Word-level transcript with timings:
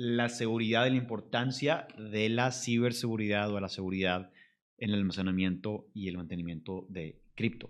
la 0.00 0.28
seguridad 0.28 0.86
y 0.86 0.90
la 0.90 0.96
importancia 0.96 1.88
de 1.98 2.28
la 2.28 2.52
ciberseguridad 2.52 3.52
o 3.52 3.58
la 3.58 3.68
seguridad 3.68 4.30
en 4.76 4.90
el 4.90 5.00
almacenamiento 5.00 5.90
y 5.92 6.06
el 6.06 6.16
mantenimiento 6.16 6.86
de 6.88 7.20
cripto. 7.34 7.68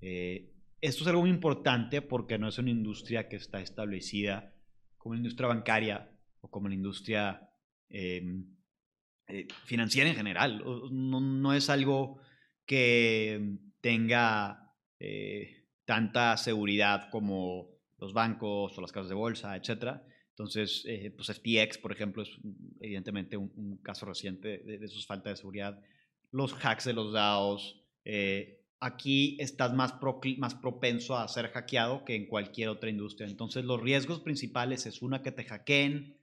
Eh, 0.00 0.50
esto 0.80 1.04
es 1.04 1.06
algo 1.06 1.20
muy 1.20 1.30
importante 1.30 2.02
porque 2.02 2.38
no 2.38 2.48
es 2.48 2.58
una 2.58 2.70
industria 2.70 3.28
que 3.28 3.36
está 3.36 3.60
establecida 3.60 4.52
como 4.96 5.14
la 5.14 5.18
industria 5.18 5.46
bancaria 5.46 6.10
o 6.40 6.50
como 6.50 6.66
la 6.66 6.74
industria 6.74 7.48
em, 7.88 8.46
eh, 9.28 9.46
financiera 9.64 10.10
en 10.10 10.16
general. 10.16 10.64
No, 10.90 11.54
es 11.54 11.70
algo 11.70 12.18
que 12.66 13.58
tenga 13.80 14.74
eh, 14.98 15.68
tanta 15.84 16.36
seguridad 16.36 17.10
como 17.10 17.68
los 17.96 18.12
bancos 18.12 18.76
o 18.76 18.80
las 18.80 18.90
casas 18.90 19.08
de 19.08 19.14
bolsa, 19.14 19.54
etcétera. 19.54 20.04
Entonces, 20.30 20.84
eh, 20.86 21.12
pues 21.14 21.28
FTX, 21.28 21.78
por 21.78 21.92
ejemplo, 21.92 22.22
es 22.22 22.30
evidentemente 22.80 23.36
un, 23.36 23.78
caso 23.82 24.06
reciente 24.06 24.58
de, 24.58 24.78
de, 24.78 24.88
sus 24.88 25.06
faltas 25.06 25.32
de 25.32 25.36
seguridad. 25.36 25.80
Los 26.30 26.54
hacks 26.54 26.84
de 26.84 26.92
los 26.92 27.12
DAOs. 27.12 27.82
Eh, 28.04 28.60
aquí 28.80 29.36
estás 29.40 29.74
más, 29.74 29.94
más 30.38 30.54
propenso 30.54 31.16
a 31.16 31.28
ser 31.28 31.48
hackeado 31.48 32.04
que 32.04 32.14
en 32.14 32.26
cualquier 32.26 32.70
otra 32.70 32.88
industria. 32.88 33.28
Entonces, 33.28 33.64
los 33.64 33.80
riesgos 33.80 34.20
principales 34.20 34.86
es 34.86 35.02
una, 35.02 35.22
que 35.22 35.32
te 35.32 35.44
hackeen. 35.44 36.16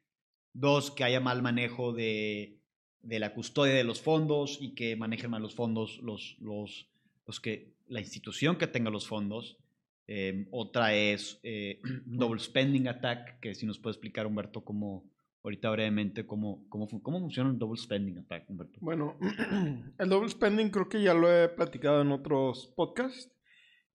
Dos, 0.53 0.89
que 0.89 1.03
haya 1.03 1.19
mal 1.19 1.43
manejo 1.43 1.93
de, 1.93 2.57
de 3.01 3.19
la 3.19 3.33
custodia 3.33 3.73
de 3.73 3.83
los 3.83 4.01
fondos 4.01 4.57
y 4.59 4.73
que 4.73 4.95
manejen 4.95 5.29
mal 5.29 5.41
los 5.41 5.55
fondos 5.55 5.99
los, 6.01 6.35
los, 6.39 6.89
los 7.25 7.39
que, 7.39 7.73
la 7.87 8.01
institución 8.01 8.57
que 8.57 8.67
tenga 8.67 8.89
los 8.89 9.07
fondos. 9.07 9.57
Em, 10.07 10.47
otra 10.51 10.93
es 10.93 11.39
eh, 11.43 11.81
Double 12.05 12.39
Spending 12.39 12.87
Attack, 12.87 13.39
que 13.41 13.53
si 13.53 13.65
nos 13.65 13.77
puede 13.77 13.93
explicar, 13.93 14.25
Humberto, 14.25 14.63
cómo, 14.63 15.11
ahorita 15.43 15.69
brevemente, 15.69 16.25
cómo, 16.25 16.65
cómo, 16.69 16.87
cómo 17.01 17.19
funciona 17.19 17.49
un 17.49 17.59
Double 17.59 17.79
Spending 17.79 18.19
Attack, 18.19 18.49
Humberto. 18.49 18.79
Bueno, 18.81 19.17
el 19.99 20.09
Double 20.09 20.29
Spending 20.29 20.69
creo 20.69 20.87
que 20.87 21.01
ya 21.01 21.13
lo 21.13 21.31
he 21.31 21.49
platicado 21.49 22.01
en 22.01 22.11
otros 22.11 22.73
podcasts. 22.75 23.29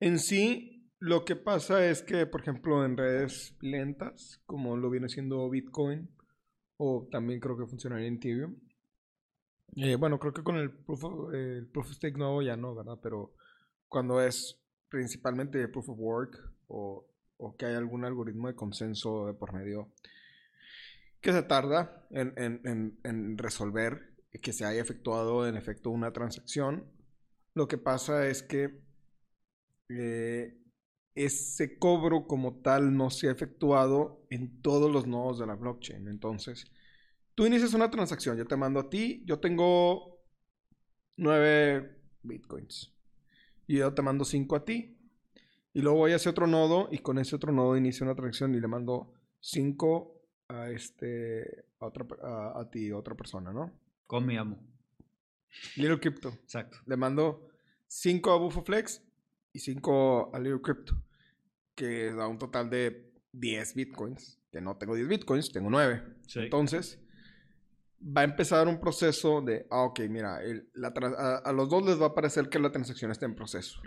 En 0.01 0.19
sí, 0.19 0.91
lo 0.99 1.25
que 1.25 1.35
pasa 1.35 1.89
es 1.89 2.03
que, 2.03 2.27
por 2.27 2.43
ejemplo, 2.43 2.85
en 2.85 2.97
redes 2.97 3.57
lentas, 3.61 4.43
como 4.45 4.77
lo 4.77 4.91
viene 4.91 5.09
siendo 5.09 5.49
Bitcoin, 5.49 6.11
o 6.77 7.09
también 7.11 7.41
creo 7.41 7.57
que 7.57 7.67
funcionaría 7.67 8.09
en 8.09 8.17
Ethereum. 8.17 8.57
Eh, 9.77 9.97
bueno, 9.97 10.19
creo 10.19 10.35
que 10.35 10.43
con 10.43 10.57
el 10.57 10.71
proof, 10.71 11.05
of, 11.05 11.35
el 11.35 11.67
proof 11.69 11.87
of 11.87 11.93
Stake 11.95 12.19
nuevo 12.19 12.43
ya 12.43 12.57
no, 12.57 12.75
¿verdad? 12.75 12.99
Pero 13.03 13.35
cuando 13.89 14.21
es 14.21 14.62
principalmente 14.93 15.57
de 15.57 15.69
proof 15.69 15.89
of 15.89 15.99
work 15.99 16.53
o, 16.69 17.09
que 17.59 17.65
hay 17.65 17.75
algún 17.75 18.05
algoritmo 18.05 18.49
de 18.49 18.55
consenso 18.55 19.27
de 19.27 19.33
por 19.33 19.55
medio 19.55 19.91
que 21.23 21.33
se 21.33 21.43
tarda 21.43 22.07
en, 22.11 23.39
resolver 23.39 24.13
que 24.43 24.53
se 24.53 24.65
haya 24.65 24.81
efectuado 24.81 25.49
en 25.49 25.57
efecto 25.57 25.91
una 25.91 26.13
transacción. 26.13 26.85
Lo 27.55 27.69
que 27.69 27.79
pasa 27.79 28.29
es 28.29 28.43
que 28.43 28.81
eh, 29.89 30.59
ese 31.15 31.79
cobro 31.79 32.27
como 32.27 32.61
tal 32.61 32.97
no 32.97 33.11
se 33.11 33.29
ha 33.29 33.33
efectuado 33.33 34.27
en 34.31 34.61
todos 34.61 34.93
los 34.93 35.07
nodos 35.07 35.39
de 35.39 35.47
la 35.47 35.55
blockchain. 35.55 36.09
Entonces, 36.09 36.67
tú 37.35 37.47
inicias 37.47 37.75
una 37.75 37.91
transacción, 37.91 38.37
yo 38.37 38.47
te 38.47 38.57
mando 38.57 38.81
a 38.81 38.91
ti, 38.91 39.23
yo 39.27 39.41
tengo 39.41 40.23
nueve 41.17 41.99
bitcoins 42.23 42.93
y 43.67 43.79
yo 43.79 43.93
te 43.95 44.03
mando 44.03 44.25
5 44.25 44.57
a 44.57 44.65
ti. 44.65 44.97
Y 45.75 45.81
luego 45.81 45.99
voy 45.99 46.13
a 46.13 46.17
ese 46.17 46.29
otro 46.29 46.47
nodo 46.47 46.89
y 46.91 46.99
con 46.99 47.19
ese 47.19 47.37
otro 47.37 47.53
nodo 47.53 47.77
inicio 47.77 48.05
una 48.05 48.15
transacción 48.15 48.55
y 48.55 48.61
le 48.61 48.69
mando 48.69 49.15
5 49.41 50.21
a 50.49 50.71
este 50.71 51.65
a, 51.81 51.87
otra, 51.87 52.07
a, 52.55 52.69
ti, 52.71 52.91
a 52.91 52.97
otra 52.97 53.15
persona, 53.15 53.53
¿no? 53.53 53.73
Con 54.07 54.27
mi 54.27 54.37
amo. 54.37 54.59
Little 55.77 55.99
Crypto. 55.99 56.29
Exacto. 56.29 56.79
Le 56.87 56.97
mando 56.97 57.49
5 57.87 58.31
a 58.31 58.39
BufoFlex 58.39 59.03
y 59.53 59.59
5 59.59 60.31
a 60.35 60.39
Little 60.39 60.61
Crypto, 60.61 60.95
que 61.75 62.13
da 62.13 62.27
un 62.27 62.39
total 62.39 62.71
de 62.71 63.13
10 63.33 63.75
bitcoins. 63.75 64.39
Que 64.51 64.61
no 64.61 64.77
tengo 64.77 64.95
10 64.95 65.09
bitcoins, 65.09 65.51
tengo 65.51 65.71
9. 65.71 66.03
Entonces, 66.37 67.01
va 68.03 68.23
a 68.23 68.25
empezar 68.25 68.67
un 68.67 68.81
proceso 68.81 69.41
de, 69.41 69.67
ah, 69.71 69.83
ok, 69.83 70.01
mira, 70.09 70.39
a, 70.39 71.53
los 71.53 71.69
dos 71.69 71.85
les 71.85 72.01
va 72.01 72.07
a 72.07 72.15
parecer 72.15 72.49
que 72.49 72.59
la 72.59 72.73
transacción 72.73 73.11
está 73.11 73.27
en 73.27 73.35
proceso. 73.35 73.81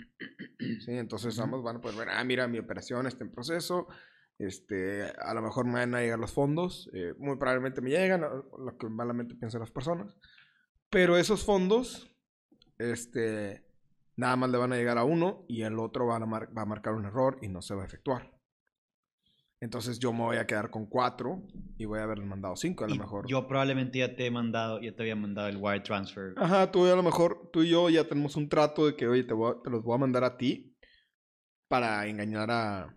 ¿Sí? 0.58 0.92
Entonces 0.92 1.38
ambos 1.40 1.64
van 1.64 1.78
a 1.78 1.81
poder 1.81 1.98
ver, 1.98 2.09
ah, 2.09 2.24
mira, 2.24 2.48
mi 2.48 2.58
operación 2.58 3.08
está 3.08 3.24
en 3.24 3.31
proceso, 3.31 3.88
este, 4.40 5.04
a 5.04 5.34
lo 5.34 5.42
mejor 5.42 5.66
me 5.66 5.74
van 5.74 5.96
a 5.96 6.02
llegar 6.02 6.20
los 6.20 6.34
fondos, 6.34 6.90
eh, 6.94 7.14
muy 7.18 7.38
probablemente 7.38 7.81
me 7.81 7.90
llegan, 7.90 8.22
lo 8.22 8.78
que 8.78 8.88
malamente 8.90 9.36
piensan 9.36 9.62
las 9.62 9.72
personas, 9.72 10.18
pero 10.90 11.18
esos 11.18 11.44
fondos, 11.44 12.16
este, 12.78 13.66
nada 14.16 14.36
más 14.38 14.50
le 14.50 14.58
van 14.58 14.74
a 14.74 14.78
llegar 14.78 14.98
a 14.98 15.04
uno 15.04 15.46
y 15.48 15.64
el 15.64 15.80
otro 15.80 16.08
va 16.08 16.18
a, 16.18 16.20
va 16.20 16.62
a 16.62 16.66
marcar 16.66 16.94
un 16.94 17.06
error 17.06 17.38
y 17.42 17.50
no 17.50 17.62
se 17.62 17.75
va 17.75 17.84
a 17.84 17.86
efectuar. 17.86 18.34
Entonces 19.66 19.98
yo 19.98 20.14
me 20.14 20.20
voy 20.20 20.38
a 20.38 20.46
quedar 20.46 20.70
con 20.70 20.86
cuatro 20.86 21.42
y 21.80 21.86
voy 21.86 21.98
a 21.98 22.03
haber 22.03 22.22
mandado 22.22 22.56
cinco 22.56 22.86
a 22.86 22.88
lo 22.88 22.96
mejor. 22.96 23.28
Yo 23.28 23.48
probablemente 23.48 23.98
ya 23.98 24.16
te 24.16 24.28
he 24.28 24.30
mandado, 24.30 24.80
ya 24.80 24.96
te 24.96 25.02
había 25.02 25.16
mandado 25.16 25.48
el 25.48 25.58
wire 25.58 25.80
transfer. 25.80 26.36
Ajá, 26.38 26.72
tú 26.72 26.86
a 26.86 26.96
lo 26.96 27.02
mejor, 27.02 27.50
tú 27.52 27.64
y 27.64 27.72
yo 27.72 27.90
ya 27.90 28.04
tenemos 28.04 28.36
un 28.36 28.48
trato 28.48 28.86
de 28.86 28.96
que, 28.96 29.08
oye, 29.08 29.24
te, 29.24 29.34
te 29.34 29.70
los 29.72 29.84
voy 29.84 29.96
a 29.96 29.98
mandar 29.98 30.24
a 30.24 30.38
ti 30.38 30.78
para 31.68 32.06
engañar 32.06 32.52
a, 32.52 32.96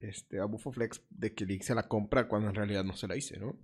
este, 0.00 0.40
a 0.40 0.46
Bufoflex 0.46 1.02
de 1.10 1.34
que 1.34 1.44
le 1.44 1.52
hice 1.52 1.74
la 1.74 1.86
compra 1.86 2.26
cuando 2.28 2.48
en 2.48 2.54
realidad 2.54 2.82
no 2.82 2.96
se 2.96 3.08
la 3.08 3.14
hice, 3.14 3.38
¿no? 3.38 3.54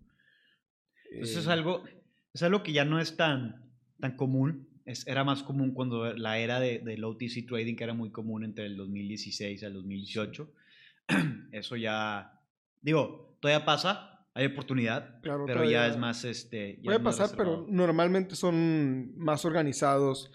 Eso 1.11 1.41
es 1.41 1.47
eh, 1.47 1.53
algo, 1.53 1.85
es 2.35 2.43
algo 2.43 2.63
que 2.63 2.75
ya 2.75 2.85
no 2.85 3.01
es 3.01 3.17
tan, 3.17 3.73
tan 3.99 4.15
común. 4.15 4.69
Es, 4.85 5.07
era 5.07 5.25
más 5.25 5.43
común 5.43 5.73
cuando 5.73 6.13
la 6.13 6.39
era 6.39 6.61
de, 6.61 6.81
del 6.81 7.03
OTC 7.03 7.47
trading, 7.49 7.77
que 7.77 7.85
era 7.85 7.95
muy 7.95 8.11
común 8.11 8.45
entre 8.45 8.67
el 8.67 8.77
2016 8.77 9.65
al 9.65 9.73
2018 9.73 10.53
eso 11.53 11.77
ya, 11.77 12.41
digo, 12.83 13.39
todavía 13.41 13.65
pasa, 13.65 14.27
hay 14.35 14.47
oportunidad, 14.47 15.21
pero 15.23 15.65
ya 15.65 15.87
es 15.87 15.97
más, 15.97 16.25
este... 16.25 16.81
puede 16.85 17.01
pasar, 17.01 17.31
pero 17.37 17.67
normalmente 17.69 18.37
son 18.37 19.17
más 19.17 19.45
organizados 19.45 20.31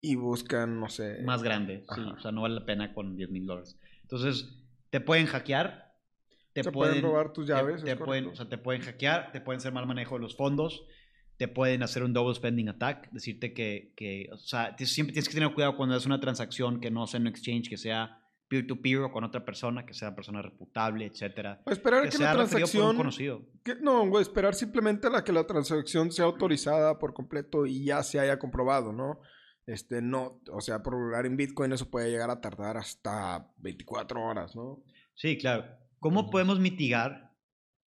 y 0.00 0.16
buscan, 0.16 0.80
no 0.80 0.88
sé... 0.88 1.22
Más 1.22 1.42
grande, 1.42 1.84
sí, 1.94 2.00
o 2.00 2.20
sea, 2.20 2.32
no 2.32 2.42
vale 2.42 2.56
la 2.56 2.66
pena 2.66 2.92
con 2.92 3.16
10 3.16 3.30
mil 3.30 3.46
dólares. 3.46 3.78
Entonces, 4.02 4.62
te 4.90 5.00
pueden 5.00 5.26
hackear, 5.26 5.94
te, 6.52 6.70
pueden, 6.70 7.02
robar 7.02 7.32
tus 7.32 7.46
llaves. 7.48 7.82
Te, 7.82 7.96
pueden, 7.96 8.26
o 8.26 8.36
sea, 8.36 8.48
te 8.48 8.58
pueden 8.58 8.82
hackear, 8.82 9.32
te 9.32 9.40
pueden 9.40 9.58
hacer 9.58 9.72
mal 9.72 9.86
manejo 9.86 10.14
de 10.16 10.20
los 10.20 10.36
fondos, 10.36 10.86
te 11.36 11.48
pueden 11.48 11.82
hacer 11.82 12.02
un 12.04 12.12
double 12.12 12.34
spending 12.34 12.68
attack, 12.68 13.10
decirte 13.10 13.54
que, 13.54 13.92
que 13.96 14.28
o 14.32 14.36
sea, 14.36 14.76
siempre 14.78 15.12
tienes 15.12 15.28
que 15.28 15.34
tener 15.34 15.52
cuidado 15.52 15.76
cuando 15.76 15.96
es 15.96 16.06
una 16.06 16.20
transacción 16.20 16.80
que 16.80 16.90
no 16.90 17.06
sea 17.06 17.18
en 17.18 17.22
un 17.22 17.28
exchange, 17.28 17.68
que 17.68 17.76
sea 17.76 18.20
peer-to-peer 18.48 18.98
o 18.98 19.12
con 19.12 19.24
otra 19.24 19.44
persona, 19.44 19.86
que 19.86 19.94
sea 19.94 20.14
persona 20.14 20.42
reputable, 20.42 21.06
etcétera. 21.06 21.62
O 21.64 21.70
esperar 21.70 22.08
que, 22.08 22.18
la 22.18 22.32
transacción... 22.32 22.96
conocido. 22.96 23.42
no, 23.80 24.06
güey, 24.08 24.22
esperar 24.22 24.54
simplemente 24.54 25.06
a 25.06 25.10
la 25.10 25.24
que 25.24 25.32
la 25.32 25.46
transacción 25.46 26.12
sea 26.12 26.26
autorizada 26.26 26.98
por 26.98 27.14
completo 27.14 27.66
y 27.66 27.84
ya 27.84 28.02
se 28.02 28.20
haya 28.20 28.38
comprobado, 28.38 28.92
¿no? 28.92 29.20
Este, 29.66 30.02
no, 30.02 30.42
o 30.52 30.60
sea, 30.60 30.82
por 30.82 30.94
lugar 30.94 31.24
en 31.24 31.36
Bitcoin 31.36 31.72
eso 31.72 31.90
puede 31.90 32.10
llegar 32.10 32.30
a 32.30 32.40
tardar 32.40 32.76
hasta 32.76 33.50
24 33.58 34.22
horas, 34.22 34.54
¿no? 34.54 34.84
Sí, 35.14 35.38
claro. 35.38 35.64
¿Cómo 35.98 36.30
podemos 36.30 36.60
mitigar 36.60 37.32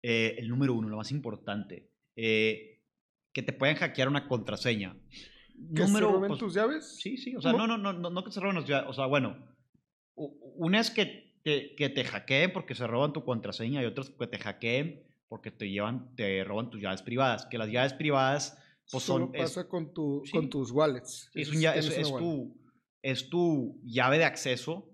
eh, 0.03 0.35
el 0.37 0.49
número 0.49 0.75
uno, 0.75 0.89
lo 0.89 0.97
más 0.97 1.11
importante? 1.11 1.89
Eh, 2.15 2.81
que 3.33 3.41
te 3.41 3.53
pueden 3.53 3.75
hackear 3.75 4.07
una 4.07 4.27
contraseña. 4.27 4.95
¿Que 5.75 5.83
número, 5.83 6.07
se 6.07 6.13
roben 6.13 6.27
pues, 6.27 6.39
tus 6.39 6.53
llaves? 6.53 6.97
Sí, 6.99 7.17
sí, 7.17 7.35
o 7.35 7.41
sea, 7.41 7.53
no, 7.53 7.65
no, 7.65 7.77
no, 7.77 7.93
no, 7.93 8.11
no 8.11 8.23
que 8.23 8.31
se 8.31 8.39
roben 8.39 8.57
las 8.57 8.67
llaves, 8.67 8.89
o 8.89 8.93
sea, 8.93 9.07
bueno, 9.07 9.52
una 10.15 10.79
es 10.79 10.91
que 10.91 11.33
te, 11.43 11.75
que 11.75 11.89
te 11.89 12.03
hackeen 12.05 12.53
porque 12.53 12.75
se 12.75 12.87
roban 12.87 13.13
tu 13.13 13.23
contraseña 13.23 13.81
y 13.81 13.85
otras 13.85 14.09
que 14.09 14.27
te 14.27 14.37
hackeen 14.37 15.03
porque 15.27 15.51
te 15.51 15.69
llevan, 15.69 16.15
te 16.15 16.43
roban 16.43 16.69
tus 16.69 16.81
llaves 16.81 17.01
privadas. 17.01 17.45
Que 17.47 17.57
las 17.57 17.69
llaves 17.69 17.93
privadas 17.93 18.57
pues 18.91 19.03
Solo 19.03 19.31
pasa 19.31 19.67
con, 19.67 19.93
tu, 19.93 20.23
con 20.31 20.49
tus 20.49 20.69
wallets. 20.71 21.29
Es, 21.33 21.49
es, 21.97 22.09
tu, 22.19 22.57
es 23.01 23.29
tu 23.29 23.79
llave 23.83 24.17
de 24.19 24.25
acceso 24.25 24.89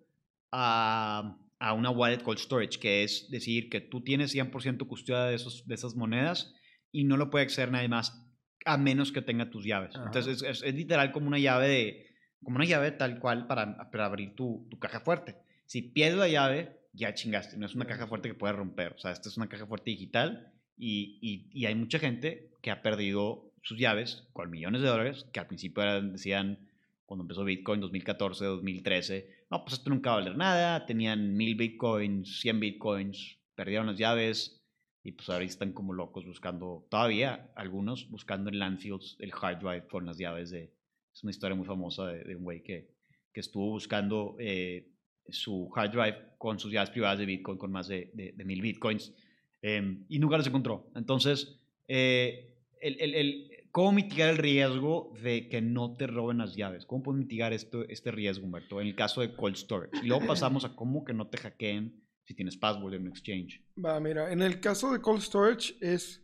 a, 0.51 1.37
a, 1.59 1.73
una 1.73 1.89
wallet 1.89 2.21
cold 2.23 2.39
storage, 2.39 2.79
que 2.79 3.03
es 3.03 3.29
decir 3.29 3.69
que 3.69 3.81
tú 3.81 4.01
tienes 4.01 4.33
100% 4.33 4.87
custodia 4.87 5.23
de, 5.25 5.35
esos, 5.35 5.67
de 5.67 5.75
esas 5.75 5.95
monedas 5.95 6.53
y 6.91 7.03
no 7.03 7.17
lo 7.17 7.29
puede 7.29 7.45
acceder 7.45 7.71
nadie 7.71 7.87
más 7.89 8.25
a 8.65 8.77
menos 8.77 9.11
que 9.11 9.21
tenga 9.21 9.49
tus 9.49 9.65
llaves. 9.65 9.95
Ajá. 9.95 10.05
Entonces 10.05 10.41
es, 10.41 10.49
es- 10.49 10.63
es 10.63 10.75
literal 10.75 11.11
como 11.11 11.27
una 11.27 11.39
llave 11.39 11.67
de, 11.67 12.08
como 12.43 12.55
una 12.57 12.65
llave 12.65 12.91
tal 12.91 13.19
cual 13.19 13.47
para, 13.47 13.77
abrir 14.05 14.35
tu, 14.35 14.67
caja 14.79 15.01
fuerte. 15.01 15.35
Si 15.65 15.81
pierdes 15.81 16.17
la 16.19 16.27
llave, 16.27 16.79
ya 16.93 17.13
chingaste. 17.13 17.57
No 17.57 17.65
es 17.65 17.75
una 17.75 17.85
caja 17.85 18.07
fuerte 18.07 18.29
que 18.29 18.35
puedes 18.35 18.55
romper. 18.55 18.93
O 18.93 18.99
sea, 18.99 19.11
esta 19.11 19.29
es 19.29 19.37
una 19.37 19.47
caja 19.49 19.65
fuerte 19.67 19.91
digital 19.91 20.51
y 20.77 21.65
hay 21.65 21.75
mucha 21.75 21.99
gente 21.99 22.51
que 22.61 22.71
ha 22.71 22.81
perdido 22.81 23.51
sus 23.61 23.77
llaves 23.77 24.23
con 24.33 24.49
millones 24.49 24.81
de 24.81 24.87
dólares 24.87 25.25
que 25.31 25.39
al 25.39 25.47
principio 25.47 25.83
eran- 25.83 26.13
decían, 26.13 26.59
cuando 27.05 27.23
empezó 27.23 27.43
Bitcoin 27.43 27.81
2014, 27.81 28.45
2013, 28.45 29.45
no, 29.49 29.63
pues 29.63 29.79
esto 29.79 29.89
nunca 29.89 30.11
va 30.11 30.17
a 30.17 30.19
valer 30.19 30.37
nada. 30.37 30.85
Tenían 30.85 31.35
mil 31.35 31.55
Bitcoins, 31.55 32.39
100 32.41 32.59
Bitcoins, 32.59 33.37
perdieron 33.55 33.87
las 33.87 33.97
llaves 33.97 34.61
y 35.03 35.13
pues 35.13 35.29
ahora 35.29 35.43
están 35.43 35.73
como 35.73 35.93
locos 35.93 36.25
buscando, 36.25 36.85
todavía 36.89 37.51
algunos 37.55 38.09
buscando 38.09 38.49
en 38.49 38.59
landfills 38.59 39.15
el 39.19 39.31
hard 39.33 39.59
drive 39.59 39.87
con 39.87 40.05
las 40.05 40.17
llaves 40.17 40.51
de, 40.51 40.71
es 41.19 41.23
una 41.23 41.31
historia 41.31 41.55
muy 41.55 41.65
famosa 41.65 42.07
de, 42.07 42.23
de 42.23 42.35
un 42.35 42.43
güey 42.43 42.63
que, 42.63 42.87
que 43.33 43.41
estuvo 43.41 43.67
buscando 43.69 44.37
eh, 44.39 44.87
su 45.27 45.69
hard 45.75 45.91
drive 45.91 46.17
con 46.37 46.57
sus 46.59 46.71
llaves 46.71 46.89
privadas 46.91 47.19
de 47.19 47.25
Bitcoin 47.25 47.57
con 47.57 47.71
más 47.71 47.87
de, 47.89 48.09
de, 48.13 48.31
de 48.31 48.45
mil 48.45 48.61
Bitcoins 48.61 49.13
eh, 49.61 49.97
y 50.07 50.17
nunca 50.19 50.37
los 50.37 50.47
encontró. 50.47 50.89
Entonces, 50.95 51.59
eh, 51.87 52.55
el, 52.81 52.99
el, 53.01 53.15
el- 53.15 53.51
¿cómo 53.71 53.91
mitigar 53.91 54.29
el 54.29 54.37
riesgo 54.37 55.13
de 55.21 55.49
que 55.49 55.61
no 55.61 55.95
te 55.97 56.07
roben 56.07 56.37
las 56.37 56.55
llaves? 56.55 56.85
¿Cómo 56.85 57.03
puedes 57.03 57.19
mitigar 57.19 57.51
esto, 57.51 57.83
este 57.89 58.11
riesgo, 58.11 58.45
Humberto? 58.45 58.79
En 58.79 58.87
el 58.87 58.95
caso 58.95 59.19
de 59.19 59.35
cold 59.35 59.57
storage. 59.57 59.91
Y 60.01 60.07
luego 60.07 60.25
pasamos 60.25 60.63
a 60.63 60.73
cómo 60.75 61.03
que 61.03 61.13
no 61.13 61.27
te 61.27 61.37
hackeen 61.37 62.01
si 62.23 62.33
tienes 62.33 62.55
password 62.57 62.93
en 62.93 63.01
un 63.03 63.07
exchange. 63.09 63.61
Va, 63.83 63.99
mira, 63.99 64.31
en 64.31 64.41
el 64.41 64.59
caso 64.61 64.93
de 64.93 65.01
cold 65.01 65.21
storage 65.21 65.75
es 65.81 66.23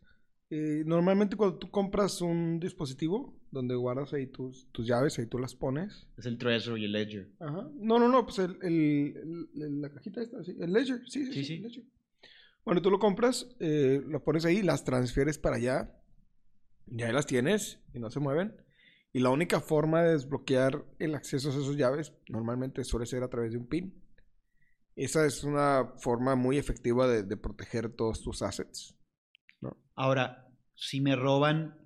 eh, 0.50 0.83
normalmente 0.86 1.36
cuando 1.36 1.57
tú 1.57 1.69
compras 1.69 2.21
un 2.21 2.59
dispositivo 2.59 3.33
donde 3.56 3.75
guardas 3.75 4.13
ahí 4.13 4.28
tus, 4.28 4.68
tus 4.72 4.86
llaves, 4.86 5.18
ahí 5.18 5.25
tú 5.25 5.40
las 5.40 5.56
pones. 5.56 6.07
Es 6.18 6.25
el 6.25 6.38
Trezor 6.38 6.78
y 6.78 6.86
el 6.86 6.92
Ledger. 6.92 7.31
Ajá. 7.40 7.69
No, 7.74 7.98
no, 7.98 8.07
no, 8.07 8.25
pues 8.25 8.40
el, 8.40 8.57
el- 8.62 9.50
el- 9.56 9.81
la 9.81 9.90
cajita 9.90 10.22
esta, 10.22 10.44
sí, 10.44 10.56
el 10.60 10.72
ledger, 10.72 11.02
sí, 11.07 11.25
sí, 11.25 11.34
Sí, 11.34 11.44
sí, 11.44 11.54
el 11.56 11.62
ledger. 11.63 11.84
Bueno, 12.63 12.81
tú 12.81 12.92
lo 12.92 13.00
compras, 13.00 13.48
eh, 13.60 14.02
lo 14.06 14.24
pones 14.24 14.44
ahí, 14.46 14.62
las 14.62 14.84
transfieres 14.84 15.38
para 15.38 15.56
allá, 15.56 16.02
ya 16.88 17.12
las 17.12 17.25
tienes 17.25 17.80
y 17.94 18.00
no 18.00 18.10
se 18.10 18.19
mueven. 18.19 18.56
Y 19.13 19.19
la 19.19 19.30
única 19.30 19.62
forma 19.62 20.02
de 20.04 20.12
desbloquear 20.12 20.84
el 21.00 21.16
acceso 21.16 21.50
a 21.50 21.52
esas 21.52 21.75
llaves 21.78 22.12
normalmente 22.28 22.84
suele 22.84 23.06
ser 23.06 23.24
a 23.24 23.30
través 23.30 23.52
de 23.54 23.57
un 23.57 23.68
PIN. 23.68 24.04
Esa 24.96 25.25
es 25.25 25.44
una 25.44 25.94
forma 26.00 26.36
muy 26.36 26.57
efectiva 26.57 27.07
de, 27.07 27.24
de 27.24 27.38
proteger 27.38 27.90
todos 27.90 28.22
tus 28.22 28.42
assets. 28.42 28.96
Ahora, 29.96 30.48
si 30.74 31.00
me 31.02 31.16
roban, 31.16 31.78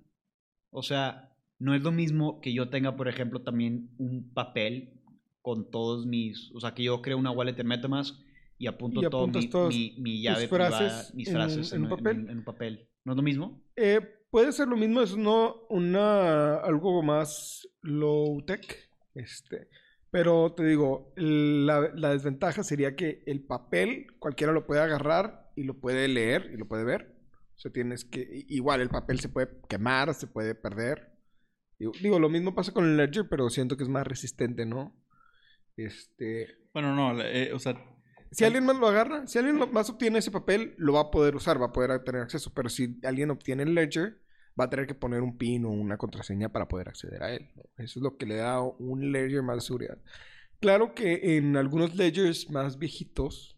o 0.70 0.82
sea, 0.82 1.29
no 1.60 1.74
es 1.74 1.82
lo 1.82 1.92
mismo 1.92 2.40
que 2.40 2.52
yo 2.52 2.70
tenga, 2.70 2.96
por 2.96 3.06
ejemplo, 3.06 3.42
también 3.42 3.90
un 3.98 4.32
papel 4.32 5.00
con 5.42 5.70
todos 5.70 6.06
mis, 6.06 6.50
o 6.54 6.60
sea, 6.60 6.74
que 6.74 6.82
yo 6.82 7.00
creo 7.02 7.18
una 7.18 7.30
wallet 7.30 7.58
en 7.58 7.66
MetaMask 7.66 8.18
y 8.58 8.66
apunto 8.66 9.00
Y 9.00 9.08
todo 9.48 9.68
mi, 9.68 9.94
mi, 9.96 10.00
mi 10.00 10.22
llave 10.22 10.48
frases 10.48 11.14
mis 11.14 11.30
frases 11.30 11.72
en, 11.72 11.78
en 11.78 11.82
un 11.84 11.90
papel. 11.90 12.16
en 12.28 12.38
un 12.38 12.44
papel. 12.44 12.88
¿No 13.04 13.12
es 13.12 13.16
lo 13.16 13.22
mismo? 13.22 13.62
Eh, 13.76 14.00
puede 14.30 14.52
ser 14.52 14.68
lo 14.68 14.76
mismo, 14.76 15.02
es 15.02 15.16
no 15.16 15.66
una 15.68 16.56
algo 16.56 17.02
más 17.02 17.68
low 17.82 18.42
tech, 18.44 18.90
este, 19.14 19.68
pero 20.10 20.52
te 20.52 20.64
digo, 20.64 21.12
la, 21.16 21.90
la 21.94 22.10
desventaja 22.10 22.62
sería 22.62 22.96
que 22.96 23.22
el 23.26 23.42
papel 23.42 24.06
cualquiera 24.18 24.52
lo 24.52 24.66
puede 24.66 24.80
agarrar 24.80 25.52
y 25.56 25.64
lo 25.64 25.78
puede 25.78 26.08
leer 26.08 26.50
y 26.54 26.56
lo 26.56 26.66
puede 26.66 26.84
ver. 26.84 27.16
O 27.56 27.58
sea, 27.60 27.70
tienes 27.70 28.06
que 28.06 28.46
igual 28.48 28.80
el 28.80 28.88
papel 28.88 29.20
se 29.20 29.28
puede 29.28 29.50
quemar, 29.68 30.14
se 30.14 30.26
puede 30.26 30.54
perder. 30.54 31.09
Digo, 31.80 31.92
digo, 32.00 32.18
lo 32.20 32.28
mismo 32.28 32.54
pasa 32.54 32.72
con 32.72 32.84
el 32.84 32.96
ledger, 32.98 33.26
pero 33.28 33.48
siento 33.48 33.76
que 33.76 33.82
es 33.82 33.88
más 33.88 34.06
resistente, 34.06 34.66
¿no? 34.66 34.94
Este, 35.76 36.58
Bueno, 36.74 36.94
no, 36.94 37.18
eh, 37.22 37.54
o 37.54 37.58
sea, 37.58 37.74
si 38.32 38.44
alguien 38.44 38.66
más 38.66 38.76
lo 38.76 38.86
agarra, 38.86 39.26
si 39.26 39.38
alguien 39.38 39.58
más 39.72 39.90
obtiene 39.90 40.18
ese 40.18 40.30
papel, 40.30 40.74
lo 40.76 40.92
va 40.92 41.00
a 41.00 41.10
poder 41.10 41.34
usar, 41.34 41.60
va 41.60 41.66
a 41.66 41.72
poder 41.72 42.04
tener 42.04 42.20
acceso. 42.20 42.52
Pero 42.54 42.68
si 42.68 43.00
alguien 43.02 43.30
obtiene 43.30 43.62
el 43.62 43.74
ledger, 43.74 44.20
va 44.60 44.64
a 44.64 44.70
tener 44.70 44.86
que 44.86 44.94
poner 44.94 45.22
un 45.22 45.36
PIN 45.36 45.64
o 45.64 45.70
una 45.70 45.96
contraseña 45.96 46.50
para 46.50 46.68
poder 46.68 46.88
acceder 46.88 47.22
a 47.22 47.32
él. 47.32 47.50
¿no? 47.56 47.62
Eso 47.78 47.98
es 47.98 48.02
lo 48.02 48.16
que 48.16 48.26
le 48.26 48.36
da 48.36 48.60
un 48.60 49.10
ledger 49.10 49.42
más 49.42 49.56
de 49.56 49.60
seguridad. 49.62 49.98
Claro 50.60 50.94
que 50.94 51.38
en 51.38 51.56
algunos 51.56 51.96
ledgers 51.96 52.50
más 52.50 52.78
viejitos 52.78 53.56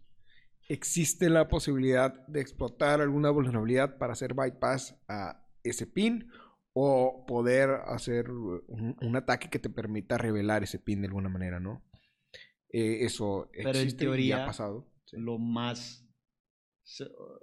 existe 0.68 1.28
la 1.28 1.48
posibilidad 1.48 2.26
de 2.28 2.40
explotar 2.40 3.00
alguna 3.00 3.30
vulnerabilidad 3.30 3.98
para 3.98 4.12
hacer 4.12 4.32
bypass 4.32 4.96
a 5.08 5.44
ese 5.64 5.86
PIN 5.86 6.30
o 6.74 7.24
poder 7.26 7.70
hacer 7.86 8.30
un, 8.30 8.96
un 9.00 9.16
ataque 9.16 9.50
que 9.50 9.58
te 9.58 9.68
permita 9.70 10.16
revelar 10.18 10.62
ese 10.62 10.78
PIN 10.78 11.02
de 11.02 11.08
alguna 11.08 11.28
manera, 11.28 11.60
¿no? 11.60 11.82
Eh, 12.70 13.04
eso 13.04 13.50
Pero 13.52 13.70
en 13.70 13.76
existe 13.76 14.04
y 14.04 14.06
teoría, 14.06 14.44
ha 14.44 14.46
pasado. 14.46 14.88
sí. 15.04 15.16
Lo 15.18 15.38
más, 15.38 16.06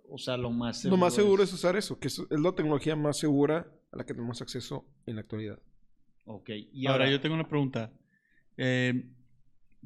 o 0.10 0.18
sea, 0.18 0.38
lo 0.38 0.50
más 0.52 0.84
Lo 0.86 0.98
más 0.98 1.14
seguro 1.14 1.44
es 1.44 1.54
usar 1.54 1.76
eso, 1.76 2.00
que 2.00 2.08
es, 2.08 2.20
es 2.20 2.40
la 2.40 2.52
tecnología 2.54 2.96
más 2.96 3.18
segura 3.20 3.72
a 3.92 3.98
la 3.98 4.06
que 4.06 4.14
tenemos 4.14 4.42
acceso 4.42 4.88
en 5.06 5.16
la 5.16 5.22
actualidad. 5.22 5.60
Ok, 6.26 6.50
y 6.50 6.88
ahora, 6.88 7.06
ahora, 7.06 7.12
yo 7.12 7.22
tengo 7.22 7.36
una 7.36 7.48
pregunta. 7.48 7.92
Eh, 8.58 9.10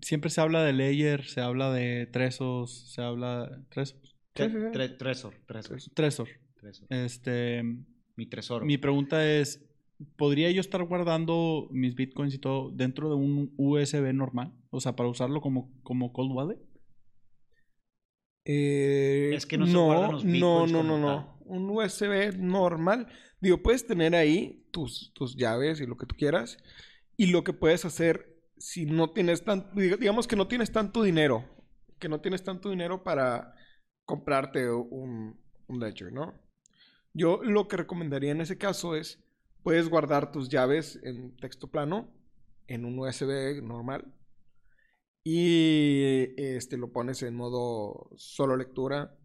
siempre 0.01 0.29
se 0.29 0.41
habla 0.41 0.63
de 0.63 0.73
Layer, 0.73 1.25
se 1.25 1.41
habla 1.41 1.71
de 1.71 2.07
Trezos, 2.07 2.91
se 2.93 3.01
habla... 3.01 3.63
¿Trezos? 3.69 4.15
Tre- 4.33 4.71
tre- 4.71 4.97
Trezor, 4.97 5.33
Trezor, 5.45 5.79
Trezor. 5.93 6.27
Trezor. 6.59 6.87
Este, 6.89 7.61
Mi 8.15 8.25
tesoro. 8.27 8.65
mi 8.65 8.77
pregunta 8.77 9.25
es, 9.27 9.65
¿podría 10.17 10.51
yo 10.51 10.61
estar 10.61 10.83
guardando 10.83 11.67
mis 11.71 11.95
bitcoins 11.95 12.33
y 12.33 12.39
todo 12.39 12.71
dentro 12.71 13.09
de 13.09 13.15
un 13.15 13.53
USB 13.57 14.13
normal? 14.13 14.53
O 14.69 14.79
sea, 14.79 14.95
para 14.95 15.09
usarlo 15.09 15.41
como, 15.41 15.71
como 15.83 16.13
cold 16.13 16.31
wallet. 16.31 16.59
Eh, 18.45 19.31
Es 19.35 19.45
que 19.45 19.57
no 19.57 19.65
se 19.67 19.77
guardan 19.77 20.11
los 20.11 20.25
no, 20.25 20.65
bitcoins 20.65 20.71
no, 20.71 20.77
como 20.79 20.97
no, 20.97 21.05
tal. 21.05 21.17
no. 21.17 21.37
Un 21.45 21.69
USB 21.69 22.37
normal. 22.37 23.07
Digo, 23.39 23.57
puedes 23.61 23.85
tener 23.85 24.15
ahí 24.15 24.67
tus, 24.71 25.11
tus 25.13 25.35
llaves 25.35 25.81
y 25.81 25.85
lo 25.85 25.97
que 25.97 26.05
tú 26.05 26.15
quieras. 26.15 26.57
Y 27.17 27.27
lo 27.27 27.43
que 27.43 27.53
puedes 27.53 27.85
hacer 27.85 28.33
si 28.57 28.85
no 28.85 29.11
tienes 29.11 29.43
tanto, 29.43 29.75
digamos 29.75 30.27
que 30.27 30.37
no 30.37 30.47
tienes 30.47 30.71
tanto 30.71 31.03
dinero, 31.03 31.43
que 31.99 32.07
no 32.07 32.21
tienes 32.21 32.43
tanto 32.43 32.69
dinero 32.69 33.03
para 33.03 33.55
comprarte 34.05 34.69
un, 34.71 35.37
un 35.67 35.79
ledger, 35.79 36.13
¿no? 36.13 36.33
Yo 37.13 37.41
lo 37.43 37.67
que 37.67 37.77
recomendaría 37.77 38.31
en 38.31 38.41
ese 38.41 38.57
caso 38.57 38.95
es, 38.95 39.19
puedes 39.61 39.89
guardar 39.89 40.31
tus 40.31 40.49
llaves 40.49 40.99
en 41.03 41.35
texto 41.37 41.69
plano, 41.69 42.11
en 42.67 42.85
un 42.85 42.97
USB 42.99 43.61
normal, 43.61 44.13
y 45.23 46.33
este 46.37 46.77
lo 46.77 46.91
pones 46.91 47.23
en 47.23 47.35
modo 47.35 48.09
solo 48.17 48.57
lectura 48.57 49.17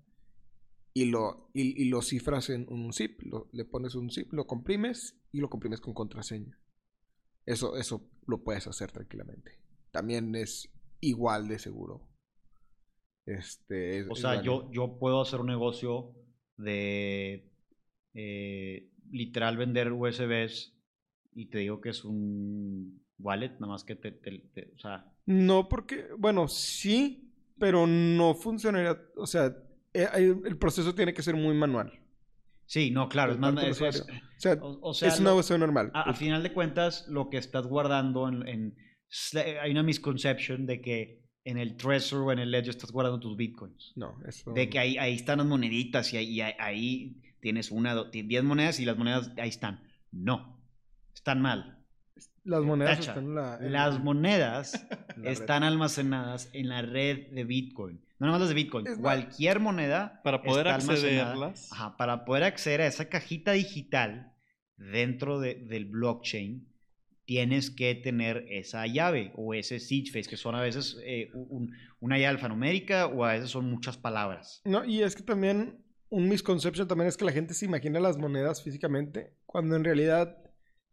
y 0.95 1.07
lo, 1.07 1.50
y, 1.54 1.83
y 1.83 1.88
lo 1.88 2.02
cifras 2.02 2.50
en 2.50 2.66
un 2.68 2.92
zip. 2.92 3.21
Lo- 3.23 3.49
le 3.52 3.64
pones 3.64 3.95
un 3.95 4.11
zip, 4.11 4.33
lo 4.33 4.47
comprimes 4.47 5.16
y 5.33 5.40
lo 5.40 5.49
comprimes 5.50 5.80
con 5.80 5.95
contraseña. 5.95 6.59
Eso, 7.47 7.76
eso 7.76 8.09
lo 8.26 8.42
puedes 8.45 8.66
hacer 8.66 8.92
tranquilamente. 8.92 9.59
También 9.90 10.35
es 10.35 10.71
igual 11.00 11.49
de 11.49 11.59
seguro. 11.59 12.07
Este, 13.26 14.00
es- 14.00 14.07
O 14.11 14.14
sea, 14.14 14.42
yo, 14.42 14.71
yo 14.73 14.99
puedo 14.99 15.21
hacer 15.21 15.40
un 15.40 15.47
negocio 15.47 16.14
de 16.57 17.50
eh, 18.15 18.88
literal 19.11 19.57
vender 19.57 19.93
USBs 19.93 20.75
y 21.35 21.47
te 21.47 21.59
digo 21.59 21.81
que 21.81 21.91
es 21.91 22.05
un 22.05 23.03
wallet, 23.19 23.53
nada 23.61 23.69
más 23.73 23.85
que 23.85 23.95
te, 23.97 24.12
te- 24.12 24.38
te- 24.55 24.73
o 24.75 24.79
sea, 24.79 25.12
No, 25.27 25.69
porque, 25.69 26.07
bueno, 26.19 26.49
sí, 26.49 27.33
pero 27.59 27.87
no 27.87 28.35
funcionaría. 28.35 28.97
O 29.17 29.27
sea, 29.27 29.55
eh, 29.95 30.07
el 30.45 30.57
proceso 30.59 30.95
tiene 30.95 31.12
que 31.15 31.23
ser 31.23 31.35
muy 31.37 31.55
manual. 31.55 31.93
sí, 32.67 32.91
no, 32.91 33.09
claro, 33.09 33.33
es 33.33 33.38
más, 33.38 33.62
es- 33.65 33.81
es-. 33.81 34.00
O 34.03 34.07
sea, 34.41 34.53
o, 34.61 34.79
o 34.91 34.95
sea, 34.95 35.09
es 35.09 35.19
una 35.21 35.35
USB 35.35 35.59
normal. 35.59 35.91
a, 35.95 36.11
a 36.11 36.15
final 36.15 36.43
de 36.43 36.53
cuentas, 36.53 37.07
lo 37.09 37.29
que 37.31 37.38
estás 37.38 37.67
guardando 37.67 38.29
en, 38.29 38.75
hay 39.62 39.71
una 39.71 39.83
misconception 39.83 40.67
de 40.67 40.81
que 40.81 41.23
en 41.45 41.57
el 41.59 41.77
Trezor 41.77 42.23
o 42.23 42.33
en 42.33 42.38
el 42.41 42.50
Ledger 42.50 42.71
estás 42.71 42.93
guardando 42.93 43.19
tus 43.21 43.37
bitcoins. 43.37 43.93
no, 43.97 44.17
eso. 44.27 44.53
De 44.53 44.69
que 44.69 44.79
ahí, 44.79 44.97
ahí 44.99 45.15
están 45.15 45.38
las 45.38 45.47
moneditas 45.47 46.12
y 46.12 46.19
ahí, 46.19 46.27
y 46.35 46.41
ahí- 46.43 46.55
ahí 46.59 47.23
tienes 47.49 47.71
una, 47.71 47.95
do- 47.95 48.11
ti- 48.11 48.21
diez 48.23 48.45
monedas 48.45 48.78
y 48.78 48.85
las 48.85 48.99
monedas 48.99 49.33
ahí 49.38 49.49
están. 49.49 49.81
No, 50.12 50.61
están 51.14 51.40
mal. 51.40 51.78
Las 52.45 52.62
monedas 52.62 52.99
Tacha, 52.99 53.11
están 53.12 53.25
en 53.25 53.35
la. 53.35 53.57
en- 53.59 53.73
Las 53.73 53.99
monedas 54.05 54.87
la 55.17 55.31
están 55.31 55.62
almacenadas 55.62 56.50
en 56.52 56.69
la 56.69 56.83
red 56.83 57.28
de 57.33 57.45
Bitcoin. 57.45 58.00
No 58.19 58.26
nada 58.26 58.33
más 58.33 58.40
las 58.40 58.49
de 58.50 58.55
Bitcoin, 58.55 58.87
Es 58.87 58.99
cualquier 58.99 59.61
moneda. 59.61 60.21
Para 60.25 60.43
poder 60.43 60.69
accederlas. 60.69 61.73
Ajá, 61.73 61.97
para 61.97 62.26
poder 62.26 62.45
acceder 62.45 62.83
a 62.83 62.87
esa 62.87 63.09
cajita 63.09 63.52
digital 63.52 64.33
dentro 64.76 65.40
de- 65.40 65.55
del 65.55 65.87
blockchain, 65.87 66.69
tienes 67.25 67.71
que 67.71 67.95
tener 67.95 68.45
esa 68.50 68.87
llave 68.87 69.33
o 69.37 69.55
ese 69.55 69.81
seed 69.81 70.07
phrase, 70.12 70.28
que 70.28 70.37
son 70.37 70.55
a 70.55 70.61
veces 70.61 70.99
eh, 71.05 71.31
un- 71.33 71.73
una 72.00 72.17
llave 72.19 72.28
alfanumérica 72.28 73.07
o 73.07 73.25
a 73.25 73.33
veces 73.33 73.49
son 73.50 73.71
muchas 73.71 73.97
palabras. 73.97 74.61
No, 74.67 74.85
y 74.85 75.02
es 75.02 75.14
que 75.17 75.23
también 75.23 75.78
un 76.11 76.29
misconception 76.29 76.88
también 76.88 77.09
es 77.09 77.17
que 77.17 77.25
la 77.25 77.33
gente 77.33 77.55
se 77.55 77.65
imagina 77.67 78.00
las 78.00 78.17
monedas 78.19 78.62
físicamente, 78.62 79.35
cuando 79.47 79.77
en 79.77 79.85
realidad 79.85 80.37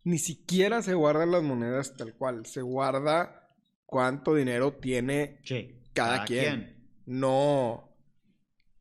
ni 0.03 0.17
siquiera 0.19 0.81
se 0.81 0.93
guardan 0.93 1.31
las 1.31 1.43
monedas 1.43 1.95
tal 1.97 2.13
cual. 2.15 2.45
Se 2.45 2.61
guarda 2.61 3.49
cuánto 3.85 4.35
dinero 4.35 4.73
tiene 4.73 5.39
Sí. 5.43 5.81
cada, 5.93 6.25
quien. 6.25 6.75
No 7.05 7.91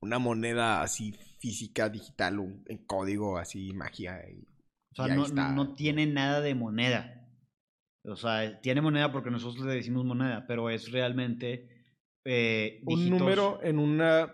una 0.01 0.19
moneda 0.19 0.83
así 0.83 1.13
física, 1.39 1.89
digital, 1.89 2.39
un- 2.41 2.63
en 2.69 2.85
código, 2.85 3.39
así, 3.39 3.73
magia. 3.73 4.21
y- 4.31 4.47
O 4.99 5.07
sea, 5.07 5.15
no, 5.53 5.75
tiene 5.75 6.07
nada 6.07 6.41
de 6.41 6.55
moneda. 6.55 7.27
O 8.05 8.17
sea, 8.17 8.61
tiene 8.61 8.81
moneda 8.83 9.11
porque 9.13 9.31
nosotros 9.31 9.65
le 9.67 9.75
decimos 9.75 10.05
moneda, 10.05 10.45
pero 10.47 10.69
es 10.71 10.91
realmente 10.93 11.71
eh, 12.27 12.81
un 12.87 13.11
número 13.11 13.61
en 13.63 13.79
una 13.79 14.33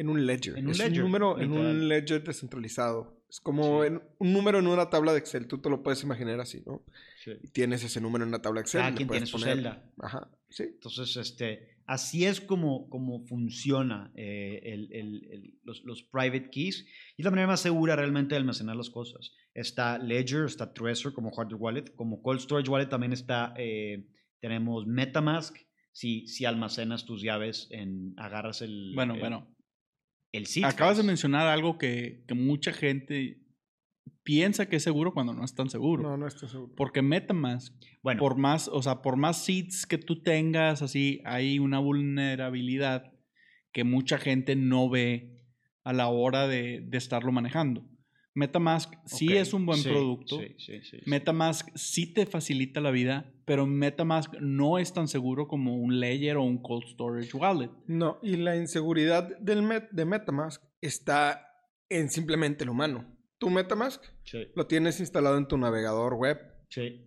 en 0.00 0.08
un 0.08 0.26
ledger. 0.26 0.56
En 0.58 0.66
un 0.66 0.70
es 0.72 0.78
ledger, 0.78 0.98
un 1.02 1.10
número 1.10 1.38
en 1.40 1.50
literal. 1.50 1.66
un 1.76 1.88
ledger 1.88 2.24
descentralizado. 2.24 3.16
Es 3.28 3.40
como 3.40 3.82
Sí. 3.82 3.88
en- 3.88 4.02
un 4.18 4.32
número 4.32 4.58
en 4.58 4.66
una 4.66 4.88
tabla 4.88 5.12
de 5.12 5.18
Excel. 5.18 5.46
Tú 5.46 5.58
te 5.58 5.68
lo 5.68 5.82
puedes 5.82 6.02
imaginar 6.02 6.40
así, 6.40 6.62
¿no? 6.66 6.82
Sí. 7.22 7.32
Y 7.42 7.48
tienes 7.48 7.84
ese 7.84 8.00
número 8.00 8.24
en 8.24 8.28
una 8.30 8.40
tabla 8.40 8.60
de 8.60 8.62
Excel. 8.62 8.80
Cada 8.80 8.94
quien 8.94 9.06
puedes 9.08 9.24
tiene 9.24 9.30
su 9.30 9.38
poner- 9.38 9.54
celda. 9.56 9.92
Ajá, 10.00 10.30
sí. 10.48 10.62
Entonces, 10.62 11.14
este, 11.16 11.76
así 11.84 12.24
es 12.24 12.40
como, 12.40 12.88
como 12.88 13.26
funciona 13.26 14.10
eh, 14.16 14.60
el- 14.64 14.92
el- 14.92 15.28
el- 15.30 15.54
los, 15.62 15.82
los 15.84 16.02
private 16.04 16.48
keys. 16.50 16.86
Y 17.16 17.20
es 17.22 17.24
la 17.24 17.30
manera 17.30 17.48
más 17.48 17.60
segura 17.60 17.96
realmente 17.96 18.34
de 18.34 18.38
almacenar 18.38 18.76
las 18.76 18.88
cosas. 18.88 19.32
Está 19.52 19.98
Ledger, 19.98 20.44
está 20.46 20.72
Trezor 20.72 21.12
como 21.12 21.30
hardware 21.32 21.60
wallet, 21.60 21.94
como 21.96 22.22
Cold 22.22 22.40
Storage 22.40 22.70
Wallet 22.70 22.88
también 22.88 23.12
está, 23.12 23.52
eh, 23.58 24.06
tenemos 24.40 24.86
Metamask. 24.86 25.56
Si, 25.92 26.28
si 26.28 26.44
almacenas 26.44 27.04
tus 27.06 27.22
llaves, 27.22 27.66
en, 27.72 28.14
agarras 28.18 28.62
el... 28.62 28.92
Bueno, 28.94 29.14
el- 29.14 29.20
bueno. 29.20 29.48
El 30.32 30.44
Acabas 30.64 30.96
de 30.96 31.02
phrase. 31.02 31.02
mencionar 31.04 31.46
algo 31.46 31.78
que, 31.78 32.24
que 32.26 32.34
mucha 32.34 32.72
gente 32.72 33.40
piensa 34.22 34.68
que 34.68 34.76
es 34.76 34.82
seguro 34.82 35.14
cuando 35.14 35.32
no 35.32 35.44
es 35.44 35.54
tan 35.54 35.70
seguro. 35.70 36.02
No, 36.02 36.16
no 36.16 36.26
estoy 36.26 36.48
seguro. 36.48 36.74
Porque 36.76 37.00
MetaMask, 37.00 37.74
Bueno, 38.02 38.20
por 38.20 38.36
más, 38.36 38.68
o 38.68 38.82
sea, 38.82 39.00
por 39.00 39.16
más 39.16 39.42
seeds 39.44 39.86
que 39.86 39.96
tú 39.96 40.22
tengas, 40.22 40.82
así, 40.82 41.20
hay 41.24 41.58
una 41.58 41.78
vulnerabilidad 41.78 43.12
que 43.72 43.84
mucha 43.84 44.18
gente 44.18 44.54
no 44.54 44.90
ve 44.90 45.40
a 45.82 45.92
la 45.92 46.08
hora 46.08 46.46
de, 46.46 46.80
de 46.82 46.98
estarlo 46.98 47.32
manejando. 47.32 47.88
MetaMask 48.34 48.92
sí 49.06 49.34
es 49.36 49.52
un 49.54 49.64
buen 49.66 49.78
sí, 49.78 49.88
producto. 49.88 50.38
sí, 50.38 50.54
sí, 50.58 50.80
sí, 50.82 50.98
sí. 50.98 51.10
MetaMask 51.10 51.68
sí 51.74 52.12
te 52.12 52.26
facilita 52.26 52.80
la 52.80 52.90
vida, 52.90 53.32
pero 53.48 53.66
MetaMask 53.66 54.32
no 54.40 54.78
es 54.78 54.92
tan 54.92 55.08
seguro 55.08 55.48
como 55.48 55.74
un 55.74 55.98
Ledger 55.98 56.36
o 56.36 56.44
un 56.44 56.62
Cold 56.62 56.84
Storage 56.86 57.36
Wallet. 57.36 57.70
No, 57.88 58.18
y 58.22 58.36
la 58.36 58.54
inseguridad 58.54 59.36
del 59.40 59.62
met- 59.62 59.88
de 59.90 60.04
MetaMask 60.04 60.62
está 60.80 61.44
en 61.88 62.10
simplemente 62.10 62.62
el 62.62 62.70
humano. 62.70 63.16
Tu 63.38 63.50
MetaMask 63.50 64.02
Sí, 64.24 64.46
lo 64.54 64.66
tienes 64.66 65.00
instalado 65.00 65.38
en 65.38 65.48
tu 65.48 65.56
navegador 65.58 66.14
web 66.14 66.38
sí. 66.68 67.04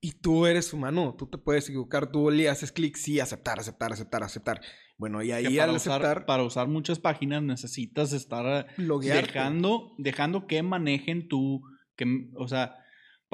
y 0.00 0.12
tú 0.20 0.44
eres 0.46 0.72
humano. 0.72 1.14
Tú 1.16 1.26
te 1.28 1.38
puedes 1.38 1.68
equivocar. 1.68 2.10
Tú 2.10 2.30
le 2.30 2.48
haces 2.48 2.72
clic, 2.72 2.96
sí, 2.96 3.20
aceptar, 3.20 3.58
aceptar, 3.60 3.92
aceptar, 3.92 4.22
aceptar. 4.24 4.60
Bueno, 4.98 5.22
y 5.22 5.30
ahí 5.32 5.58
al 5.58 5.70
usar, 5.70 6.02
aceptar, 6.02 6.26
para 6.26 6.42
usar 6.42 6.68
muchas 6.68 6.98
páginas 6.98 7.42
necesitas 7.42 8.12
estar 8.12 8.66
loguearte. 8.76 9.26
dejando, 9.32 9.92
dejando 9.98 10.46
que 10.46 10.62
manejen 10.62 11.28
tu, 11.28 11.62
que, 11.96 12.30
o 12.36 12.46
sea, 12.48 12.76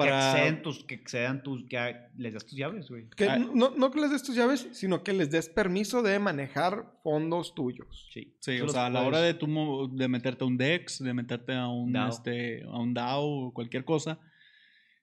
Que 0.07 0.13
accedan 0.13 0.61
tus, 0.63 0.83
que 0.83 0.97
tus, 1.43 1.65
les 2.17 2.33
das 2.33 2.45
tus 2.45 2.57
llaves, 2.57 2.89
güey. 2.89 3.07
Que 3.15 3.29
Ah. 3.29 3.37
no, 3.37 3.71
no 3.75 3.91
que 3.91 3.99
les 4.01 4.11
des 4.11 4.23
tus 4.23 4.35
llaves, 4.35 4.67
sino 4.71 5.03
que 5.03 5.13
les 5.13 5.29
des 5.31 5.49
permiso 5.49 6.01
de 6.01 6.17
manejar 6.19 6.91
fondos 7.03 7.53
tuyos. 7.55 8.09
Sí, 8.13 8.35
Sí, 8.39 8.59
o 8.61 8.69
sea, 8.69 8.87
a 8.87 8.89
la 8.89 9.01
hora 9.03 9.21
de, 9.21 9.33
tu, 9.33 9.47
de 9.95 10.07
meterte 10.07 10.43
a 10.43 10.47
un 10.47 10.57
DEX, 10.57 10.99
de 11.03 11.13
meterte 11.13 11.53
a 11.53 11.67
un, 11.67 11.91
DAO. 11.93 12.09
este, 12.09 12.63
a 12.63 12.79
un 12.79 12.93
DAO 12.93 13.25
o 13.47 13.53
cualquier 13.53 13.85
cosa, 13.85 14.19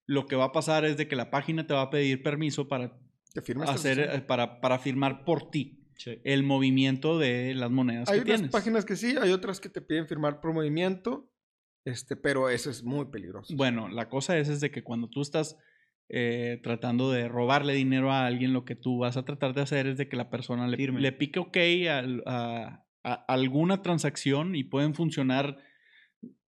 lo 0.06 0.26
que 0.26 0.36
va 0.36 0.44
a 0.44 0.52
pasar 0.52 0.84
es 0.84 0.96
de 0.96 1.06
que 1.08 1.16
la 1.16 1.30
página 1.30 1.66
te 1.66 1.74
va 1.74 1.82
a 1.82 1.90
pedir 1.90 2.22
permiso 2.22 2.66
para, 2.68 2.92
Que 3.34 3.42
firmes. 3.42 3.68
hacer, 3.68 4.26
para, 4.26 4.60
para 4.60 4.78
firmar 4.78 5.24
por 5.24 5.50
ti 5.50 5.74
Sí. 5.96 6.16
el 6.22 6.44
movimiento 6.44 7.18
de 7.18 7.54
las 7.56 7.70
monedas 7.72 8.08
Hay 8.08 8.20
que 8.20 8.24
unas 8.26 8.36
tienes. 8.36 8.52
páginas 8.52 8.84
que 8.84 8.94
sí, 8.94 9.16
hay 9.20 9.32
otras 9.32 9.58
que 9.60 9.68
te 9.68 9.80
piden 9.82 10.06
firmar 10.06 10.40
por 10.40 10.52
movimiento, 10.54 11.28
este, 11.88 12.16
pero 12.16 12.48
eso 12.50 12.70
es 12.70 12.82
muy 12.84 13.06
peligroso. 13.06 13.54
Bueno, 13.56 13.88
la 13.88 14.08
cosa 14.08 14.36
es, 14.38 14.48
es 14.48 14.60
de 14.60 14.70
que 14.70 14.82
cuando 14.82 15.08
tú 15.08 15.20
estás 15.22 15.56
eh, 16.08 16.60
tratando 16.62 17.10
de 17.10 17.28
robarle 17.28 17.74
dinero 17.74 18.10
a 18.12 18.26
alguien, 18.26 18.52
lo 18.52 18.64
que 18.64 18.74
tú 18.76 18.98
vas 18.98 19.16
a 19.16 19.24
tratar 19.24 19.54
de 19.54 19.60
hacer 19.62 19.86
es 19.86 19.98
de 19.98 20.08
que 20.08 20.16
la 20.16 20.30
persona 20.30 20.66
le, 20.68 20.76
Firme. 20.76 21.00
le 21.00 21.12
pique 21.12 21.38
ok 21.38 21.56
al- 21.90 22.22
a, 22.26 22.84
a 23.04 23.12
alguna 23.28 23.82
transacción 23.82 24.54
y 24.56 24.64
pueden 24.64 24.94
funcionar 24.94 25.58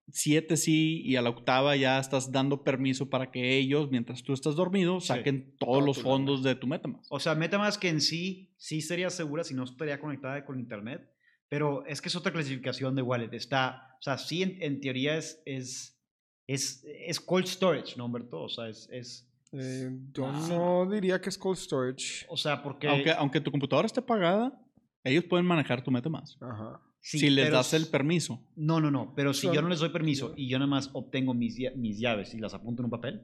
siete 0.09 0.57
sí 0.57 1.03
y 1.05 1.17
a 1.17 1.23
la 1.23 1.31
octava 1.31 1.75
ya 1.75 1.99
estás 1.99 2.31
dando 2.31 2.63
permiso 2.63 3.11
para 3.11 3.31
que 3.33 3.57
ellos, 3.59 3.91
mientras 3.91 4.23
tú 4.23 4.33
estás 4.35 4.55
dormido, 4.55 5.01
Sí. 5.01 5.09
saquen 5.09 5.55
todos 5.59 5.85
los 5.85 6.01
fondos 6.01 6.43
de 6.45 6.55
tu 6.55 6.67
MetaMask. 6.69 7.05
O 7.13 7.19
sea, 7.19 7.35
MetaMask 7.35 7.83
en 7.85 8.01
sí, 8.01 8.53
sí 8.57 8.81
sería 8.83 9.11
segura 9.11 9.43
si 9.43 9.55
no 9.55 9.65
estaría 9.65 9.99
conectada 10.01 10.45
con 10.45 10.61
internet, 10.61 11.11
pero 11.49 11.85
es 11.87 12.01
que 12.01 12.09
es 12.09 12.17
otra 12.17 12.33
clasificación 12.33 12.95
de 12.95 13.03
wallet. 13.03 13.33
Está, 13.33 13.97
o 13.99 14.03
sea, 14.03 14.19
sí, 14.19 14.43
en, 14.43 14.61
en 14.63 14.81
teoría 14.81 15.17
es, 15.17 15.43
es, 15.47 15.99
es, 16.47 16.85
es 16.85 17.21
cold 17.21 17.47
storage, 17.47 17.97
¿no, 17.97 18.07
Humberto? 18.07 18.43
O 18.43 18.49
sea, 18.49 18.69
es, 18.69 18.89
es 18.91 19.23
Eh, 19.53 19.91
yo 20.13 20.27
Ah. 20.27 20.47
no 20.51 20.91
diría 20.91 21.21
que 21.21 21.29
es 21.29 21.39
cold 21.39 21.57
storage. 21.57 22.27
o 22.29 22.37
sea, 22.37 22.63
porque... 22.63 22.89
Aunque, 22.89 23.13
aunque 23.13 23.41
tu 23.41 23.51
computadora 23.51 23.87
esté 23.87 24.03
pagada, 24.03 24.61
ellos 25.05 25.25
pueden 25.25 25.47
manejar 25.47 25.83
tu 25.85 25.91
MetaMask. 25.91 26.43
Ajá. 26.43 26.81
sí, 27.01 27.19
si 27.21 27.31
les 27.31 27.51
das 27.53 27.73
el 27.75 27.87
permiso. 27.87 28.45
No, 28.57 28.81
no, 28.81 28.91
no, 28.91 29.15
pero 29.15 29.33
si 29.33 29.47
yo 29.53 29.63
no 29.63 29.69
les 29.69 29.79
doy 29.79 29.91
permiso 29.91 30.35
y 30.37 30.49
yo 30.49 30.59
nada 30.59 30.69
más 30.69 30.91
obtengo 30.93 31.33
mis, 31.33 31.57
mis 31.77 31.99
llaves 32.01 32.35
y 32.35 32.39
las 32.41 32.55
apunto 32.55 32.83
en 32.83 32.87
un 32.87 32.91
papel 32.91 33.23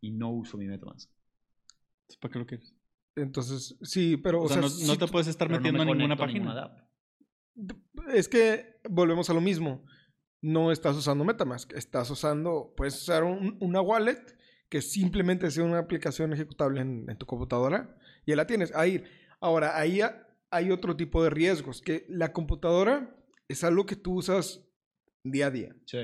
y 0.00 0.12
no 0.12 0.30
uso 0.30 0.56
mi 0.56 0.66
MetaMask. 0.66 1.10
¿Para 2.20 2.32
qué 2.32 2.38
lo 2.38 2.46
quieres? 2.46 2.72
Entonces, 3.16 3.76
sí, 3.82 4.16
pero, 4.16 4.42
O, 4.42 4.48
sea, 4.48 4.60
no, 4.60 4.68
si 4.68 4.86
no 4.86 4.96
te 4.96 5.08
puedes 5.08 5.26
estar 5.26 5.50
no 5.50 5.56
metiendo 5.56 5.84
me 5.84 5.90
a 5.90 5.94
ninguna 5.94 6.16
página. 6.16 6.86
Es 8.12 8.28
que 8.28 8.78
volvemos 8.88 9.30
a 9.30 9.34
lo 9.34 9.40
mismo. 9.40 9.84
No 10.42 10.70
estás 10.70 10.96
usando 10.96 11.24
MetaMask. 11.24 11.72
Estás 11.72 12.10
usando, 12.10 12.74
puedes 12.76 12.94
usar 13.02 13.24
un- 13.24 13.56
una 13.60 13.80
wallet 13.80 14.20
que 14.68 14.82
simplemente 14.82 15.50
sea 15.50 15.64
una 15.64 15.78
aplicación 15.78 16.32
ejecutable 16.32 16.80
en, 16.80 17.06
en 17.08 17.16
tu 17.16 17.26
computadora 17.26 17.96
y 18.24 18.30
ya 18.32 18.36
la 18.36 18.46
tienes. 18.46 18.74
Ahí. 18.74 19.02
Ahora, 19.40 19.78
ahí 19.78 20.00
ha- 20.00 20.26
hay 20.50 20.70
otro 20.70 20.96
tipo 20.96 21.22
de 21.24 21.30
riesgos. 21.30 21.80
Que 21.80 22.04
la 22.08 22.32
computadora 22.32 23.16
es 23.48 23.64
algo 23.64 23.86
que 23.86 23.96
tú 23.96 24.14
usas 24.14 24.62
día 25.24 25.46
a 25.46 25.50
día. 25.50 25.74
Sí, 25.86 25.98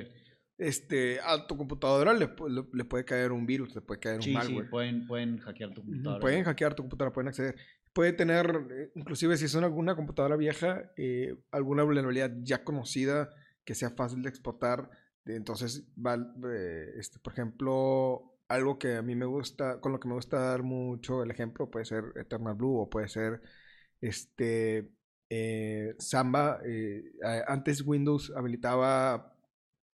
Este, 0.58 1.18
a 1.24 1.46
tu 1.46 1.56
computadora 1.56 2.12
le, 2.14 2.28
pu- 2.36 2.48
le- 2.48 2.68
le 2.72 2.84
puede 2.84 3.04
caer 3.04 3.32
un 3.32 3.46
virus, 3.46 3.74
le 3.74 3.80
puede 3.80 3.98
caer 4.00 4.16
un 4.16 4.22
sí, 4.22 4.30
sí, 4.30 4.34
malware. 4.36 4.70
pueden, 4.70 5.06
pueden 5.06 5.38
hackear 5.38 5.74
tu 5.74 5.82
computadora. 5.82 6.20
Pueden 6.20 6.44
hackear 6.44 6.74
tu 6.74 6.82
computadora, 6.84 7.12
pueden 7.12 7.28
acceder. 7.28 7.56
Puede 7.92 8.12
tener, 8.14 8.66
eh, 8.70 8.90
inclusive 8.94 9.36
si 9.36 9.44
es 9.44 9.54
una, 9.54 9.66
alguna 9.66 9.94
computadora 9.96 10.36
vieja, 10.36 10.90
eh, 10.96 11.36
alguna 11.50 11.82
vulnerabilidad 11.82 12.32
ya 12.42 12.64
conocida 12.64 13.30
que 13.64 13.74
sea 13.74 13.90
fácil 13.90 14.22
de 14.22 14.30
explotar. 14.30 14.88
Entonces, 15.26 15.84
va- 15.96 16.16
eh, 16.50 16.92
este, 16.98 17.18
por 17.18 17.32
ejemplo, 17.34 18.34
algo 18.48 18.78
que 18.78 18.96
a 18.96 19.02
mí 19.02 19.14
me 19.14 19.26
gusta, 19.26 19.78
con 19.80 19.92
lo 19.92 20.00
que 20.00 20.08
me 20.08 20.14
gusta 20.14 20.38
dar 20.40 20.62
mucho 20.62 21.22
el 21.22 21.30
ejemplo, 21.30 21.70
puede 21.70 21.84
ser 21.84 22.04
Eternal 22.16 22.54
Blue 22.54 22.78
o 22.80 22.88
puede 22.90 23.08
ser 23.08 23.42
este 24.00 24.90
eh, 25.30 25.94
Samba. 25.98 26.60
antes 27.46 27.82
Windows 27.86 28.32
habilitaba 28.36 29.34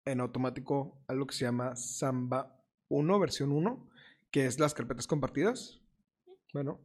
en 0.05 0.21
automático 0.21 1.01
algo 1.07 1.27
que 1.27 1.35
se 1.35 1.45
llama 1.45 1.75
Samba 1.75 2.55
1, 2.89 3.19
versión 3.19 3.51
1, 3.51 3.89
que 4.31 4.45
es 4.45 4.59
las 4.59 4.73
carpetas 4.73 5.07
compartidas. 5.07 5.81
Bueno, 6.53 6.81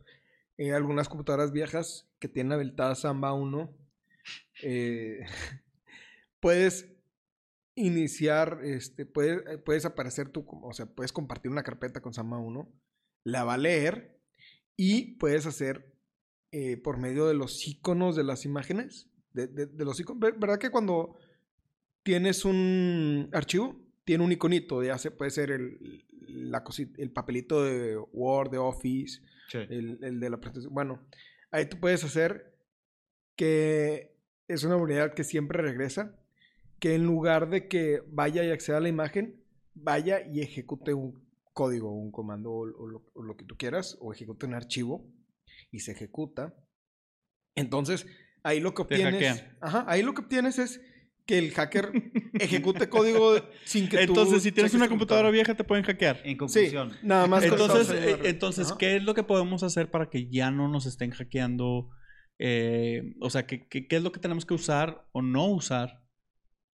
eh, 0.59 0.73
algunas 0.73 1.09
computadoras 1.09 1.53
viejas 1.53 2.09
que 2.19 2.29
tienen 2.29 2.53
habilitada 2.53 2.95
Samba 2.95 3.33
1, 3.33 3.77
eh, 4.63 5.21
puedes 6.41 6.89
iniciar, 7.75 8.61
este, 8.65 9.07
puedes, 9.07 9.43
eh, 9.49 9.59
puedes 9.59 9.85
aparecer 9.85 10.31
como- 10.33 10.67
o 10.69 10.73
sea, 10.73 10.87
puedes 10.87 11.13
compartir 11.13 11.51
una 11.51 11.63
carpeta 11.63 12.01
con 12.01 12.13
Samba 12.13 12.39
1, 12.39 12.71
la 13.25 13.45
va 13.45 13.55
a 13.55 13.59
leer 13.59 14.19
y 14.77 15.17
puedes 15.17 15.47
hacer 15.47 15.91
eh, 16.55 16.77
por 16.77 16.99
medio 16.99 17.27
de 17.27 17.35
los 17.35 17.67
iconos 17.67 18.15
de 18.15 18.25
las 18.25 18.45
imágenes, 18.45 19.09
de, 19.33 19.47
de- 19.47 19.67
de 19.67 19.85
los 19.87 19.99
iconos, 20.01 20.21
Ver- 20.21 20.39
¿verdad 20.39 20.59
que 20.59 20.71
cuando 20.71 21.17
tienes 22.03 22.45
un 22.45 23.31
archivo, 23.33 23.81
tiene 24.05 24.23
un 24.25 24.33
iconito, 24.33 24.83
ya 24.83 24.99
se 24.99 25.11
puede 25.11 25.31
ser 25.31 25.51
el, 25.51 26.05
la 26.29 26.63
cosi- 26.63 26.93
el 26.99 27.11
papelito 27.11 27.63
de 27.65 27.97
Word, 28.13 28.51
de 28.51 28.59
Office, 28.59 29.23
Sí. 29.53 29.59
el, 29.59 29.99
el 30.03 30.19
de 30.19 30.31
la 30.31 30.39
presentación. 30.39 30.73
Bueno, 30.73 31.07
ahí 31.51 31.67
tú 31.67 31.79
puedes 31.79 32.03
hacer 32.05 32.57
que 33.37 34.17
es 34.49 34.65
una 34.65 34.77
unidad 34.77 35.15
que 35.15 35.25
siempre 35.25 35.61
regresa, 35.61 36.19
que 36.79 36.95
en 36.95 37.05
lugar 37.05 37.51
de 37.51 37.69
que 37.69 38.03
vaya 38.09 38.43
y 38.45 38.51
acceda 38.51 38.79
a 38.79 38.81
la 38.81 38.89
imagen, 38.89 39.45
vaya 39.75 40.27
y 40.27 40.41
ejecute 40.41 40.95
un 40.95 41.29
código, 41.53 41.93
un 41.93 42.11
comando 42.11 42.51
o, 42.51 42.61
o 42.61 42.87
lo, 42.87 43.11
o 43.13 43.23
lo 43.23 43.37
que 43.37 43.45
tú 43.45 43.57
quieras, 43.57 43.99
o 44.01 44.13
ejecute 44.13 44.47
un 44.47 44.55
archivo 44.55 45.07
y 45.71 45.81
se 45.81 45.93
ejecuta. 45.93 46.55
Entonces, 47.55 48.07
ahí 48.43 48.61
lo 48.61 48.73
que 48.73 48.83
obtienes, 48.83 49.45
ajá, 49.61 49.85
ahí 49.87 50.03
lo 50.03 50.15
que 50.15 50.23
obtienes 50.23 50.59
es 50.59 50.81
que 51.27 51.39
el 51.39 51.53
hacker 51.53 51.93
ejecute 52.35 52.89
código 52.89 53.37
sin 53.65 53.89
que 53.89 53.97
tú 54.07 54.13
Entonces, 54.13 54.43
si 54.43 54.53
tienes 54.53 54.75
una 54.75 54.89
computadora 54.89 55.31
vieja, 55.31 55.55
te 55.55 55.65
pueden 55.65 55.85
hackear. 55.85 56.19
En 56.25 56.31
Sí, 56.33 56.37
conclusión, 56.37 56.93
nada 57.03 57.27
más. 57.27 57.45
Entonces, 57.45 57.91
eh, 57.91 58.19
entonces 58.25 58.69
Ajá. 58.69 58.79
¿qué 58.79 58.97
es 58.97 59.03
lo 59.05 59.15
que 59.15 59.23
podemos 59.23 59.63
hacer 59.63 59.91
para 59.91 60.11
que 60.11 60.29
ya 60.29 60.51
no 60.51 60.69
nos 60.69 60.87
estén 60.87 61.11
hackeando? 61.11 61.91
Eh, 62.39 63.15
o 63.21 63.31
sea, 63.31 63.47
¿qué, 63.47 63.67
qué, 63.69 63.87
qué 63.87 63.97
es 63.97 64.03
lo 64.03 64.11
que 64.13 64.19
tenemos 64.21 64.45
que 64.47 64.55
usar 64.55 65.07
o 65.13 65.23
no 65.23 65.47
usar 65.47 66.03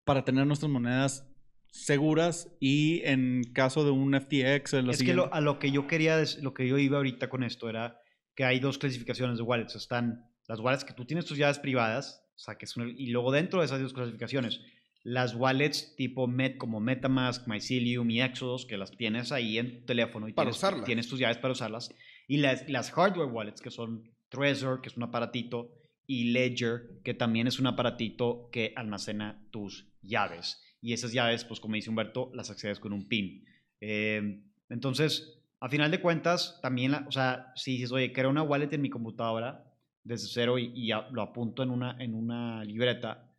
para 0.05 0.25
tener 0.25 0.47
nuestras 0.47 0.71
monedas 0.71 1.27
seguras 1.73 2.49
y 2.61 3.03
en 3.05 3.43
caso 3.53 3.85
de 3.85 3.91
un 3.91 4.15
FTX 4.15 4.75
es 4.75 5.03
que 5.03 5.13
lo- 5.15 5.33
a 5.35 5.41
lo 5.41 5.59
que 5.59 5.71
yo 5.71 5.87
quería, 5.87 6.23
lo 6.41 6.55
que 6.55 6.67
yo 6.67 6.79
iba 6.79 6.97
ahorita 6.97 7.29
con 7.29 7.43
esto 7.43 7.69
era 7.69 7.99
que 8.35 8.45
hay 8.45 8.61
dos 8.61 8.79
clasificaciones 8.79 9.37
de 9.39 9.43
wallets. 9.43 9.75
Están 9.77 10.25
las 10.47 10.61
wallets 10.61 10.85
que 10.85 10.95
tú 10.95 11.05
tienes 11.05 11.25
tus 11.27 11.37
llaves 11.37 11.59
privadas, 11.59 12.23
o 12.37 12.39
sea, 12.39 12.57
que 12.57 12.67
son 12.67 12.85
el- 12.91 13.01
y 13.01 13.07
luego 13.09 13.33
dentro 13.33 13.61
de 13.61 13.67
esas 13.67 13.81
dos 13.81 13.93
clasificaciones, 13.93 14.61
las 15.03 15.35
wallets 15.35 15.95
tipo 15.97 16.27
Met, 16.27 16.57
como 16.59 16.81
MetaMask, 16.81 17.47
Mycelium 17.49 18.11
y 18.11 18.21
Exodus, 18.21 18.67
que 18.67 18.77
las 18.77 18.91
tienes 18.91 19.33
ahí 19.33 19.59
en 19.59 19.81
tu 19.81 19.87
teléfono 19.87 20.29
y 20.29 20.33
Para 20.33 20.47
tienes, 20.51 20.57
usarlas. 20.59 20.85
tienes 20.85 21.09
tus 21.09 21.19
llaves 21.19 21.39
para 21.39 21.53
usarlas. 21.53 21.91
Y 22.29 22.39
las, 22.39 22.69
las 22.69 22.91
hardware 22.91 23.29
wallets, 23.31 23.61
que 23.61 23.71
son 23.71 24.11
Trezor, 24.29 24.81
que 24.83 24.89
es 24.89 24.97
un 24.97 25.05
aparatito, 25.05 25.71
y 26.09 26.33
Ledger, 26.33 27.01
que 27.05 27.15
también 27.15 27.47
es 27.47 27.59
un 27.61 27.67
aparatito 27.69 28.49
que 28.53 28.73
almacena 28.77 29.47
tus 29.53 29.87
llaves. 30.03 30.61
Y 30.81 30.93
esas 30.93 31.13
llaves, 31.13 31.45
pues 31.45 31.61
como 31.61 31.75
dice 31.77 31.89
Humberto, 31.91 32.31
las 32.35 32.51
accedes 32.51 32.81
con 32.81 32.93
un 32.93 33.07
PIN. 33.09 33.45
Eh, 33.81 34.43
entonces, 34.69 35.41
a 35.61 35.69
final 35.69 35.91
de 35.93 36.01
cuentas, 36.01 36.59
también, 36.63 36.91
la- 36.93 37.05
o 37.09 37.13
sea, 37.13 37.53
si 37.55 37.73
dices, 37.73 37.93
oye, 37.93 38.13
creo 38.13 38.29
una 38.31 38.43
wallet 38.43 38.73
en 38.73 38.83
mi 38.83 38.91
computadora 38.91 39.66
desde 40.07 40.29
cero 40.29 40.59
y, 40.59 40.73
y 40.75 40.93
a- 40.93 41.09
lo 41.11 41.23
apunto 41.23 41.63
en 41.63 41.71
una, 41.71 41.97
en 42.03 42.15
una 42.15 42.63
libreta, 42.65 43.31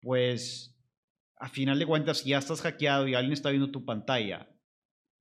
pues 0.00 0.70
a 1.36 1.48
final 1.48 1.78
de 1.78 1.86
cuentas, 1.86 2.18
si 2.18 2.30
ya 2.30 2.38
estás 2.38 2.60
hackeado 2.62 3.08
y 3.08 3.14
alguien 3.14 3.32
está 3.32 3.50
viendo 3.50 3.70
tu 3.70 3.84
pantalla 3.84 4.48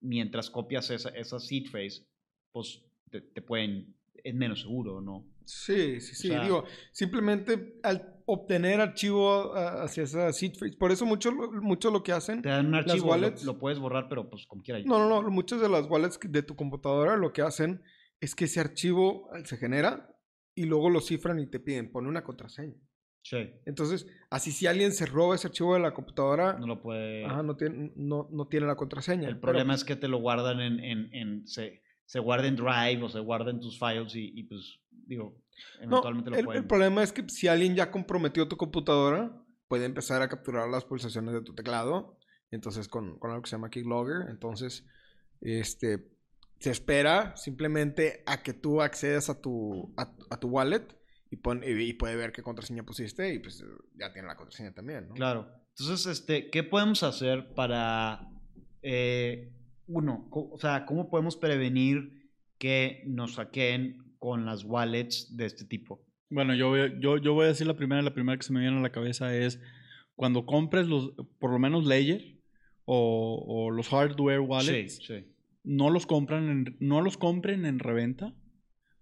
mientras 0.01 0.49
copias 0.49 0.89
esa, 0.89 1.09
esa 1.09 1.39
seed 1.39 1.69
phrase, 1.71 2.05
pues 2.51 2.81
te, 3.09 3.21
te 3.21 3.41
pueden, 3.41 3.95
es 4.23 4.35
menos 4.35 4.61
seguro, 4.61 5.01
¿no? 5.01 5.25
Sí, 5.45 5.99
sí, 6.01 6.15
sí. 6.15 6.29
O 6.29 6.33
sea- 6.33 6.43
Digo, 6.43 6.65
simplemente 6.91 7.79
al 7.83 8.21
obtener 8.25 8.79
archivo 8.79 9.53
ah, 9.55 9.83
hacia 9.83 10.03
esa 10.03 10.31
seed 10.31 10.53
phrase. 10.55 10.77
Por 10.77 10.91
eso 10.91 11.05
mucho, 11.05 11.31
mucho 11.33 11.91
lo 11.91 12.03
que 12.03 12.11
hacen. 12.13 12.41
Te 12.41 12.49
dan 12.49 12.67
un 12.67 12.75
archivo, 12.75 13.07
lo, 13.07 13.27
wallets- 13.27 13.43
lo 13.43 13.57
puedes 13.59 13.79
borrar, 13.79 14.07
pero 14.07 14.29
pues 14.29 14.45
como 14.45 14.61
quiera. 14.61 14.79
No, 14.85 14.99
no, 14.99 15.21
no. 15.21 15.29
Muchas 15.29 15.59
de 15.59 15.67
las 15.69 15.87
wallets 15.89 16.19
de 16.21 16.43
tu 16.43 16.55
computadora 16.55 17.17
lo 17.17 17.33
que 17.33 17.41
hacen 17.41 17.81
es 18.21 18.35
que 18.35 18.45
ese 18.45 18.59
archivo 18.61 19.29
se 19.43 19.57
genera 19.57 20.12
y 20.55 20.65
luego 20.65 20.89
lo 20.89 21.01
cifran 21.01 21.39
y 21.39 21.47
te 21.47 21.59
piden, 21.59 21.91
pone 21.91 22.07
una 22.09 22.23
contraseña. 22.23 22.75
Sí, 23.25 23.49
Entonces, 23.65 24.05
así 24.29 24.51
si 24.51 24.67
alguien 24.67 24.91
se 24.91 25.05
roba 25.05 25.35
ese 25.35 25.47
archivo 25.47 25.73
de 25.73 25.79
la 25.79 25.93
computadora, 25.93 26.53
no 26.59 26.67
lo 26.67 26.81
puede... 26.81 27.23
ajá, 27.25 27.41
no, 27.41 27.55
tiene, 27.55 27.91
no, 27.95 28.27
no 28.31 28.47
tiene 28.47 28.67
la 28.67 28.75
contraseña. 28.75 29.29
El 29.29 29.35
Pero, 29.35 29.41
problema 29.41 29.73
es 29.75 29.83
que 29.85 29.95
te 29.95 30.09
lo 30.09 30.17
guardan 30.17 30.59
en, 30.59 30.79
en, 30.79 31.13
en- 31.13 31.47
se, 31.47 31.81
se 32.05 32.19
guarda 32.19 32.47
en 32.47 32.57
Drive 32.57 33.01
o 33.01 33.07
se 33.09 33.19
guarda 33.21 33.51
en 33.51 33.61
tus 33.61 33.79
files 33.79 34.13
y, 34.15 34.31
y, 34.35 34.43
pues, 34.43 34.77
digo, 34.91 35.41
no, 35.79 35.83
eventualmente 35.85 36.29
lo 36.31 36.35
el, 36.35 36.45
pueden. 36.45 36.61
el 36.63 36.67
problema 36.67 37.01
es 37.01 37.13
que 37.13 37.27
si 37.29 37.47
alguien 37.47 37.75
ya 37.75 37.91
comprometió 37.91 38.47
tu 38.49 38.57
computadora, 38.57 39.41
puede 39.69 39.85
empezar 39.85 40.21
a 40.21 40.27
capturar 40.27 40.67
las 40.69 40.83
pulsaciones 40.83 41.33
de 41.33 41.41
tu 41.41 41.55
teclado. 41.55 42.17
Entonces, 42.51 42.87
con, 42.89 43.17
con 43.19 43.31
algo 43.31 43.41
que 43.43 43.49
se 43.49 43.55
llama 43.55 43.69
Keylogger. 43.69 44.29
Entonces, 44.29 44.85
este, 45.41 46.09
se 46.63 46.69
espera 46.71 47.35
simplemente 47.35 48.23
a 48.25 48.41
que 48.41 48.53
tú 48.53 48.81
accedas 48.81 49.29
a 49.29 49.41
tu, 49.41 49.93
a, 49.97 50.15
a 50.29 50.39
tu 50.39 50.47
wallet 50.47 50.87
y, 51.29 51.35
pon- 51.35 51.61
y, 51.61 51.71
y 51.71 51.91
puede 51.93 52.15
ver 52.15 52.31
qué 52.31 52.41
contraseña 52.41 52.83
pusiste 52.83 53.33
y 53.33 53.39
pues 53.39 53.61
ya 53.99 54.13
tiene 54.13 54.29
la 54.29 54.37
contraseña 54.37 54.73
también, 54.73 55.09
¿no? 55.09 55.13
Claro. 55.15 55.49
Entonces, 55.77 56.05
este, 56.05 56.49
¿qué 56.49 56.63
podemos 56.63 57.03
hacer 57.03 57.53
para, 57.53 58.29
eh, 58.81 59.51
uno, 59.87 60.29
o 60.31 60.57
sea, 60.57 60.85
cómo 60.85 61.09
podemos 61.09 61.35
prevenir 61.35 62.29
que 62.57 63.03
nos 63.07 63.35
hackeen 63.35 64.15
con 64.17 64.45
las 64.45 64.63
wallets 64.63 65.35
de 65.35 65.45
este 65.47 65.65
tipo? 65.65 66.01
Bueno, 66.29 66.55
yo, 66.55 66.69
voy- 66.69 66.95
yo, 67.01 67.17
yo 67.17 67.33
voy 67.33 67.43
a 67.43 67.47
decir 67.49 67.67
la 67.67 67.75
primera, 67.75 68.01
la 68.01 68.13
primera 68.13 68.37
que 68.37 68.43
se 68.45 68.53
me 68.53 68.61
viene 68.61 68.77
a 68.77 68.81
la 68.81 68.91
cabeza 68.93 69.35
es 69.35 69.59
cuando 70.15 70.45
compres 70.45 70.87
los, 70.87 71.11
por 71.39 71.51
lo 71.51 71.59
menos 71.59 71.85
Ledger 71.85 72.39
o, 72.85 73.43
o 73.45 73.69
los 73.69 73.89
hardware 73.89 74.39
wallets, 74.39 74.95
Sí, 74.97 75.03
sí. 75.07 75.32
No 75.63 75.89
los 75.89 76.05
compran 76.05 76.49
en, 76.49 76.77
no 76.79 77.01
los 77.01 77.17
compren 77.17 77.65
en 77.65 77.79
reventa, 77.79 78.33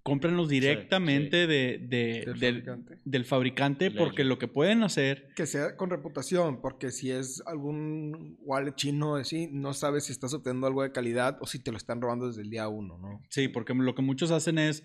cómprenlos 0.03 0.49
directamente 0.49 1.45
De, 1.47 1.77
de- 1.77 2.23
Del 2.25 2.39
del, 2.39 2.53
fabricante. 2.63 2.99
del 3.05 3.25
fabricante, 3.25 3.85
Ledger. 3.85 3.97
porque 3.99 4.23
lo 4.23 4.37
que 4.39 4.47
pueden 4.47 4.81
hacer, 4.83 5.29
Que 5.35 5.45
sea 5.45 5.75
con 5.77 5.89
reputación, 5.89 6.61
porque 6.61 6.91
si 6.91 7.11
es 7.11 7.41
algún 7.45 8.37
wallet 8.41 8.73
chino 8.75 9.15
así, 9.15 9.47
no 9.51 9.73
sabes 9.73 10.05
si 10.05 10.11
estás 10.11 10.33
obteniendo 10.33 10.67
algo 10.67 10.83
de 10.83 10.91
calidad 10.91 11.37
o 11.41 11.45
si 11.45 11.59
te 11.59 11.71
lo 11.71 11.77
están 11.77 12.01
robando 12.01 12.27
desde 12.27 12.41
el 12.41 12.49
día 12.49 12.67
uno, 12.67 12.97
¿no? 12.97 13.21
sí, 13.29 13.47
porque 13.47 13.73
lo 13.73 13.93
que 13.95 14.01
muchos 14.01 14.31
hacen 14.31 14.57
es 14.57 14.83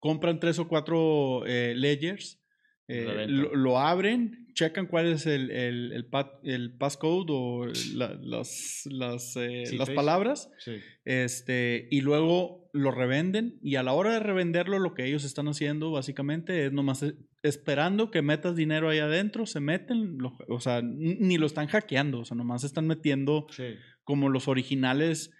compran 0.00 0.40
tres 0.40 0.58
o 0.58 0.68
cuatro 0.68 1.44
eh, 1.46 1.74
ledgers, 1.76 2.40
eh, 2.88 3.26
lo, 3.28 3.54
lo 3.54 3.78
abren, 3.78 4.46
checan 4.54 4.86
cuál 4.86 5.06
es 5.06 5.26
el, 5.26 5.50
el, 5.50 5.92
el, 5.92 6.06
el 6.44 6.72
passcode 6.76 7.26
o 7.32 7.66
la- 7.94 8.14
las, 8.22 8.82
las, 8.90 9.36
eh, 9.36 9.64
Sí, 9.66 9.76
las 9.76 9.90
palabras. 9.90 10.50
Sí. 10.58 10.76
Este, 11.04 11.88
y 11.90 12.00
luego 12.02 12.68
lo 12.72 12.90
revenden. 12.90 13.58
Y 13.62 13.76
a 13.76 13.82
la 13.82 13.92
hora 13.92 14.12
de 14.12 14.20
revenderlo, 14.20 14.78
lo 14.78 14.94
que 14.94 15.06
ellos 15.06 15.24
están 15.24 15.48
haciendo 15.48 15.90
básicamente 15.90 16.66
es 16.66 16.72
nomás 16.72 17.02
e- 17.02 17.14
esperando 17.42 18.10
que 18.10 18.22
metas 18.22 18.56
dinero 18.56 18.88
ahí 18.88 18.98
adentro, 18.98 19.46
se 19.46 19.60
meten, 19.60 20.18
lo- 20.18 20.36
o 20.48 20.60
sea, 20.60 20.82
ni 20.82 21.38
lo 21.38 21.46
están 21.46 21.66
hackeando, 21.68 22.20
o 22.20 22.24
sea, 22.24 22.36
nomás 22.36 22.64
están 22.64 22.86
metiendo 22.86 23.46
Sí. 23.50 23.64
como 24.04 24.28
los 24.28 24.46
originales 24.48 25.32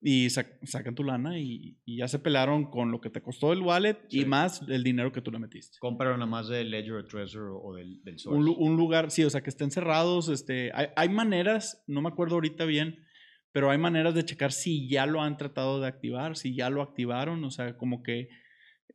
y 0.00 0.26
sac- 0.26 0.58
sacan 0.64 0.94
tu 0.94 1.02
lana 1.02 1.38
y, 1.40 1.76
y 1.84 1.96
ya 1.98 2.06
se 2.08 2.18
pelaron 2.20 2.70
con 2.70 2.92
lo 2.92 3.00
que 3.00 3.10
te 3.10 3.20
costó 3.20 3.52
el 3.52 3.62
wallet 3.62 3.96
y 4.08 4.20
Sí. 4.20 4.24
más 4.26 4.62
el 4.68 4.84
dinero 4.84 5.10
que 5.10 5.20
tú 5.20 5.32
le 5.32 5.38
metiste. 5.40 5.78
Compraron 5.80 6.20
nada 6.20 6.30
más 6.30 6.48
de 6.48 6.62
Ledger 6.64 6.92
o 6.94 7.04
Trezor 7.04 7.50
o 7.62 7.74
del, 7.74 8.02
del 8.04 8.18
Source. 8.18 8.38
Un, 8.38 8.54
un 8.56 8.76
lugar, 8.76 9.10
sí, 9.10 9.24
o 9.24 9.30
sea, 9.30 9.40
que 9.40 9.50
estén 9.50 9.70
cerrados. 9.72 10.28
Este, 10.28 10.70
hay, 10.72 10.86
hay 10.94 11.08
maneras, 11.08 11.82
no 11.88 12.00
me 12.00 12.08
acuerdo 12.08 12.36
ahorita 12.36 12.64
bien, 12.64 13.04
pero 13.50 13.70
hay 13.70 13.78
maneras 13.78 14.14
de 14.14 14.24
checar 14.24 14.52
si 14.52 14.88
ya 14.88 15.04
lo 15.06 15.20
han 15.20 15.36
tratado 15.36 15.80
de 15.80 15.88
activar, 15.88 16.36
si 16.36 16.54
ya 16.54 16.70
lo 16.70 16.80
activaron, 16.82 17.42
o 17.42 17.50
sea, 17.50 17.76
como 17.76 18.02
que 18.04 18.28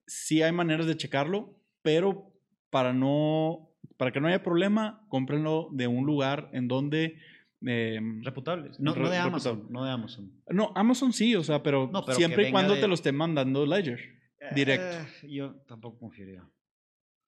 sí 0.07 0.41
hay 0.41 0.51
maneras 0.53 0.85
de 0.85 0.95
checarlo, 0.95 1.59
pero 1.81 2.31
para 2.69 2.93
no, 2.93 3.71
para 3.97 4.11
que 4.13 4.21
no 4.21 4.27
haya 4.29 4.41
problema, 4.41 5.05
cómprenlo 5.09 5.67
de 5.73 5.87
un 5.87 6.05
lugar 6.05 6.49
en 6.53 6.67
donde... 6.69 7.17
eh, 7.67 7.99
Reputables. 8.23 8.79
No, 8.79 8.93
de 8.93 9.17
Amazon. 9.17 9.55
reputable. 9.57 9.73
No 9.73 9.85
de 9.85 9.91
Amazon. 9.91 10.31
no, 10.49 10.71
Amazon 10.75 11.13
sí, 11.13 11.35
o 11.35 11.43
sea, 11.43 11.61
pero, 11.63 11.89
No, 11.91 12.03
pero 12.05 12.17
siempre 12.17 12.49
y 12.49 12.51
cuando 12.51 12.75
de- 12.75 12.81
te 12.81 12.87
lo 12.87 12.93
esté 12.93 13.11
mandando 13.11 13.65
Ledger. 13.65 13.99
Directo. 14.55 14.97
Eh, 15.23 15.29
yo 15.31 15.55
tampoco 15.67 15.99
confiaría. 15.99 16.47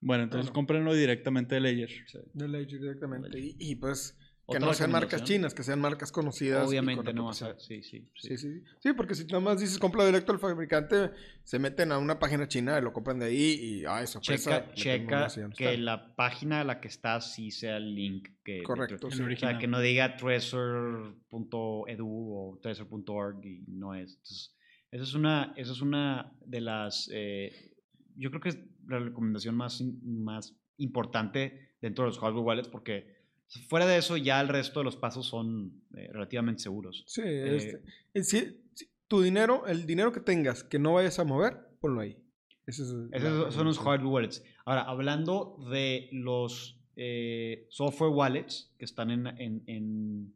Bueno, 0.01 0.23
entonces 0.23 0.47
Bueno. 0.47 0.53
cómprenlo 0.53 0.93
directamente 0.93 1.55
de 1.55 1.61
Ledger. 1.61 1.89
Sí. 2.07 2.19
De 2.33 2.47
Ledger 2.47 2.79
directamente. 2.81 3.29
Ledger. 3.29 3.43
Y, 3.59 3.71
y, 3.71 3.75
pues 3.75 4.17
que 4.47 4.59
no 4.59 4.73
sean 4.73 4.91
marcas 4.91 5.23
chinas, 5.23 5.53
que 5.53 5.63
sean 5.63 5.79
marcas 5.79 6.11
conocidas. 6.11 6.59
con 6.59 6.69
Obviamente 6.69 7.13
no 7.13 7.25
vas 7.25 7.41
reputación. 7.41 7.77
a... 7.77 7.81
Sí, 7.81 7.81
sí. 7.83 8.07
sí. 8.13 8.29
Sí, 8.29 8.37
sí, 8.37 8.53
sí. 8.53 8.63
Sí, 8.79 8.93
porque 8.93 9.15
si 9.15 9.25
nada 9.25 9.39
más 9.39 9.59
dices 9.59 9.79
compra 9.79 10.05
directo 10.05 10.31
al 10.31 10.39
fabricante, 10.39 11.11
se 11.43 11.57
meten 11.59 11.91
a 11.91 11.97
una 11.97 12.19
página 12.19 12.47
china 12.47 12.77
y 12.77 12.81
lo 12.81 12.93
compran 12.93 13.19
de 13.19 13.25
ahí 13.25 13.59
y, 13.59 13.85
ah, 13.85 14.01
eso 14.01 14.19
Checa, 14.21 14.71
checa 14.73 15.27
que 15.55 15.77
la 15.77 16.15
página 16.15 16.61
a 16.61 16.63
la 16.63 16.79
que 16.79 16.87
estás 16.87 17.33
sí 17.33 17.49
sea 17.51 17.77
el 17.77 17.95
link 17.95 18.29
que... 18.43 18.61
Correcto, 18.63 18.97
sí. 18.99 19.07
O 19.07 19.11
sea, 19.11 19.25
original. 19.25 19.57
que 19.57 19.67
no 19.67 19.79
diga 19.79 20.15
treasure.edu 20.15 22.07
o 22.07 22.59
treasure.org 22.61 23.45
y 23.45 23.65
no 23.67 23.95
es. 23.95 24.13
Entonces, 24.13 24.55
esa 24.91 25.03
es 25.03 25.13
una, 25.15 25.53
esa 25.57 25.71
es 25.71 25.81
una 25.81 26.31
de 26.45 26.61
las, 26.61 27.09
eh, 27.11 27.73
yo 28.15 28.29
creo 28.29 28.41
que 28.41 28.49
es 28.49 28.59
la 28.87 28.99
recomendación 28.99 29.55
más, 29.55 29.81
más 30.03 30.55
importante 30.77 31.75
dentro 31.81 32.05
de 32.05 32.11
los 32.11 32.19
hardware 32.19 32.45
wallets 32.45 32.67
porque 32.67 33.24
fuera 33.69 33.85
de 33.85 33.97
eso 33.97 34.17
ya 34.17 34.41
el 34.41 34.47
resto 34.47 34.79
de 34.79 34.83
los 34.85 34.95
pasos 34.95 35.25
son 35.27 35.81
eh, 35.95 36.09
relativamente 36.11 36.61
seguros. 36.63 37.03
Sí, 37.07 37.21
Eh, 37.23 37.55
este, 37.55 37.81
eh, 38.13 38.23
si- 38.23 38.57
si- 38.73 38.89
tu 39.07 39.21
dinero, 39.21 39.65
el 39.67 39.85
dinero 39.85 40.11
que 40.11 40.19
tengas 40.19 40.63
que 40.63 40.79
no 40.79 40.93
vayas 40.93 41.19
a 41.19 41.23
mover, 41.23 41.57
ponlo 41.79 42.01
ahí. 42.01 42.17
Ese 42.65 42.81
es 42.83 42.89
la 42.89 43.17
Esos 43.17 43.53
son 43.53 43.67
los 43.67 43.77
hardware 43.77 44.07
wallets. 44.11 44.43
Ahora, 44.65 44.81
hablando 44.83 45.57
de 45.71 46.09
los 46.11 46.81
eh, 46.97 47.67
software 47.69 48.11
wallets 48.11 48.73
que 48.79 48.85
están 48.85 49.11
en, 49.11 49.27
en, 49.27 49.63
en- 49.67 50.33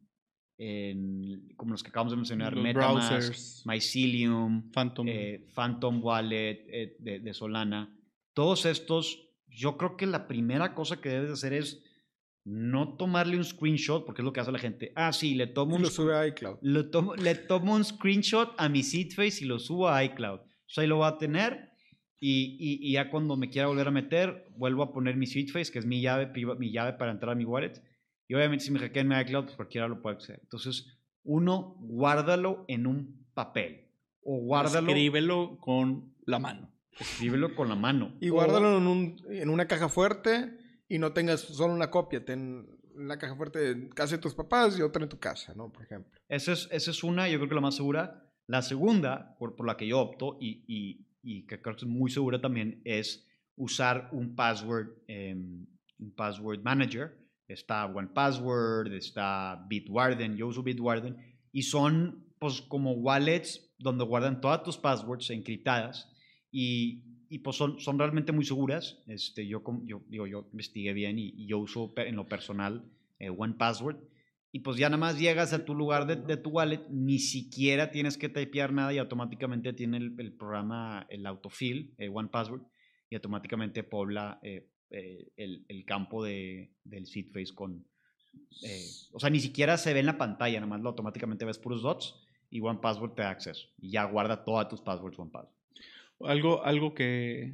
en- 0.57 1.53
como 1.55 1.71
los 1.71 1.81
que 1.83 1.89
acabamos 1.89 2.11
de 2.11 2.17
mencionar, 2.17 2.53
Los 2.53 2.63
MetaMask, 2.63 3.09
browsers. 3.09 3.63
Mycelium, 3.65 4.69
Phantom. 4.71 5.07
Phantom 5.55 6.03
Wallet 6.03 6.65
eh, 6.67 6.95
de, 6.99 7.19
de 7.21 7.33
Solana. 7.33 7.97
Todos 8.33 8.65
estos, 8.65 9.25
yo 9.47 9.77
creo 9.77 9.95
que 9.97 10.05
la 10.05 10.27
primera 10.27 10.75
cosa 10.75 10.99
que 11.01 11.09
debes 11.09 11.31
hacer 11.31 11.53
es 11.53 11.81
no 12.51 12.95
tomarle 12.97 13.37
un 13.37 13.43
screenshot, 13.45 14.05
porque 14.05 14.21
es 14.21 14.25
lo 14.25 14.33
que 14.33 14.39
hace 14.39 14.51
la 14.51 14.59
gente. 14.59 14.91
Ah, 14.95 15.13
sí, 15.13 15.35
le 15.35 15.45
tomo 15.47 15.73
Y 15.73 15.75
un, 15.77 15.81
lo 15.83 15.89
sube 15.89 16.15
a 16.15 16.25
iCloud. 16.27 16.57
lo 16.61 16.89
tomo- 16.89 17.15
le 17.15 17.35
tomo 17.35 17.75
un 17.75 17.83
screenshot 17.83 18.53
a 18.57 18.67
mi 18.69 18.81
Seedface 18.83 19.43
y 19.43 19.47
lo 19.47 19.59
subo 19.59 19.87
a 19.89 20.03
iCloud. 20.03 20.39
Entonces 20.39 20.77
ahí 20.79 20.87
lo 20.87 20.97
voy 20.97 21.07
a 21.07 21.17
tener 21.17 21.69
y, 22.19 22.57
y- 22.59 22.89
y 22.89 22.93
ya 22.93 23.09
cuando 23.11 23.37
me 23.37 23.49
quiera 23.49 23.67
volver 23.67 23.87
a 23.87 23.91
meter, 23.91 24.45
vuelvo 24.57 24.83
a 24.83 24.91
poner 24.91 25.15
mi 25.15 25.27
Seedface, 25.27 25.71
que 25.71 25.79
es 25.79 25.85
mi 25.85 26.01
llave, 26.01 26.31
mi 26.57 26.71
llave 26.71 26.93
para 26.93 27.11
entrar 27.11 27.31
a 27.31 27.35
mi 27.35 27.45
wallet, 27.45 27.73
Y 28.27 28.33
obviamente 28.35 28.65
si 28.65 28.71
me 28.71 28.79
hackean 28.79 29.07
mi 29.07 29.15
iCloud, 29.19 29.43
pues 29.45 29.55
cualquiera 29.55 29.87
lo 29.87 30.01
puede 30.01 30.17
hacer. 30.17 30.39
Entonces, 30.43 30.85
uno, 31.23 31.75
guárdalo 31.79 32.65
en 32.67 32.87
un 32.87 33.25
papel. 33.33 33.87
O 34.23 34.37
guárdalo. 34.39 34.87
Escríbelo 34.87 35.57
con 35.59 36.13
la 36.25 36.37
mano. 36.39 36.71
Escríbelo 36.99 37.55
con 37.55 37.69
la 37.69 37.75
mano. 37.75 38.15
Y 38.21 38.29
O- 38.29 38.33
guárdalo 38.33 38.77
en, 38.77 38.85
un- 38.87 39.17
en 39.31 39.49
una 39.49 39.67
caja 39.67 39.89
fuerte 39.89 40.58
y 40.89 40.97
no 40.99 41.13
tengas 41.13 41.39
solo 41.39 41.73
una 41.73 41.89
copia. 41.89 42.25
Ten 42.25 42.67
la 42.97 43.17
caja 43.17 43.35
fuerte 43.37 43.69
en 43.71 43.89
casa 43.89 44.17
de 44.17 44.21
tus 44.21 44.35
papás 44.35 44.77
y 44.77 44.81
otra 44.81 45.03
en 45.03 45.09
tu 45.09 45.19
casa, 45.19 45.53
¿no? 45.55 45.71
Por 45.71 45.83
ejemplo. 45.83 46.19
Esa 46.27 46.51
es, 46.51 46.67
esa 46.71 46.91
es 46.91 47.03
una, 47.03 47.29
yo 47.29 47.37
creo 47.37 47.47
que 47.47 47.55
la 47.55 47.61
más 47.61 47.75
segura. 47.75 48.25
La 48.47 48.61
segunda, 48.61 49.37
por, 49.39 49.55
por 49.55 49.65
la 49.67 49.77
que 49.77 49.87
yo 49.87 49.99
opto 50.01 50.37
y, 50.41 50.63
y- 50.67 51.05
y 51.21 51.45
que 51.45 51.61
creo 51.61 51.75
que 51.75 51.85
es 51.85 51.87
muy 51.91 52.09
segura 52.09 52.41
también, 52.41 52.81
es 52.83 53.27
usar 53.55 54.09
un 54.11 54.35
password, 54.35 54.87
em, 55.07 55.67
un 55.99 56.11
password 56.15 56.61
manager. 56.63 57.17
Está 57.47 57.85
OnePassword, 57.87 58.93
está 58.93 59.65
Bitwarden, 59.67 60.35
yo 60.37 60.47
uso 60.47 60.61
Bitwarden, 60.63 61.17
y 61.51 61.63
son 61.63 62.25
pues 62.39 62.61
como 62.61 62.93
wallets 62.93 63.73
donde 63.79 64.03
guardan 64.05 64.39
todas 64.39 64.63
tus 64.63 64.77
passwords 64.77 65.29
encriptadas 65.31 66.11
y, 66.51 67.03
y, 67.29 67.39
pues 67.39 67.55
son, 67.55 67.79
son 67.79 67.99
realmente 67.99 68.31
muy 68.31 68.45
seguras. 68.45 69.01
Este, 69.07 69.47
yo, 69.47 69.63
yo, 69.85 70.01
digo, 70.07 70.27
yo 70.27 70.47
investigué 70.51 70.93
bien 70.93 71.19
y, 71.19 71.45
yo 71.45 71.59
uso 71.59 71.93
en 71.97 72.15
lo 72.15 72.27
personal 72.27 72.83
eh, 73.19 73.29
OnePassword. 73.29 73.97
Y 74.51 74.61
pues 74.61 74.77
ya 74.77 74.89
nada 74.89 74.97
más 74.97 75.19
llegas 75.19 75.53
a 75.53 75.63
tu 75.63 75.75
lugar 75.75 76.07
de, 76.07 76.37
tu 76.37 76.49
wallet, 76.49 76.81
ni 76.89 77.19
siquiera 77.19 77.91
tienes 77.91 78.17
que 78.17 78.29
typear 78.29 78.73
nada 78.73 78.91
y 78.91 78.97
automáticamente 78.97 79.73
tiene 79.73 79.97
el, 79.97 80.33
programa, 80.33 81.05
el 81.09 81.27
autofill, 81.27 81.93
eh, 81.99 82.09
OnePassword, 82.09 82.63
y 83.11 83.15
automáticamente 83.15 83.83
pobla 83.83 84.39
eh, 84.41 84.67
eh, 84.89 85.31
el, 85.37 85.65
el 85.67 85.85
campo 85.85 86.23
de, 86.23 86.73
del 86.83 87.05
seed 87.05 87.31
phrase 87.31 87.53
con... 87.53 87.85
eh, 88.63 88.85
o 89.13 89.19
sea, 89.19 89.29
ni 89.29 89.39
siquiera 89.39 89.77
se 89.77 89.93
ve 89.93 89.99
en 89.99 90.07
la 90.07 90.17
pantalla, 90.17 90.59
nada 90.59 90.69
más 90.69 90.81
lo 90.81 90.89
automáticamente 90.89 91.45
ves 91.45 91.59
puros 91.59 91.83
dots 91.83 92.15
y 92.49 92.59
OnePassword 92.59 93.13
te 93.13 93.21
da 93.21 93.29
acceso. 93.29 93.67
Y 93.77 93.91
ya 93.91 94.05
guarda 94.05 94.43
todas 94.43 94.67
tus 94.67 94.81
passwords 94.81 95.19
OnePassword. 95.19 95.58
Algo, 96.21 96.63
algo 96.65 96.93
que 96.93 97.53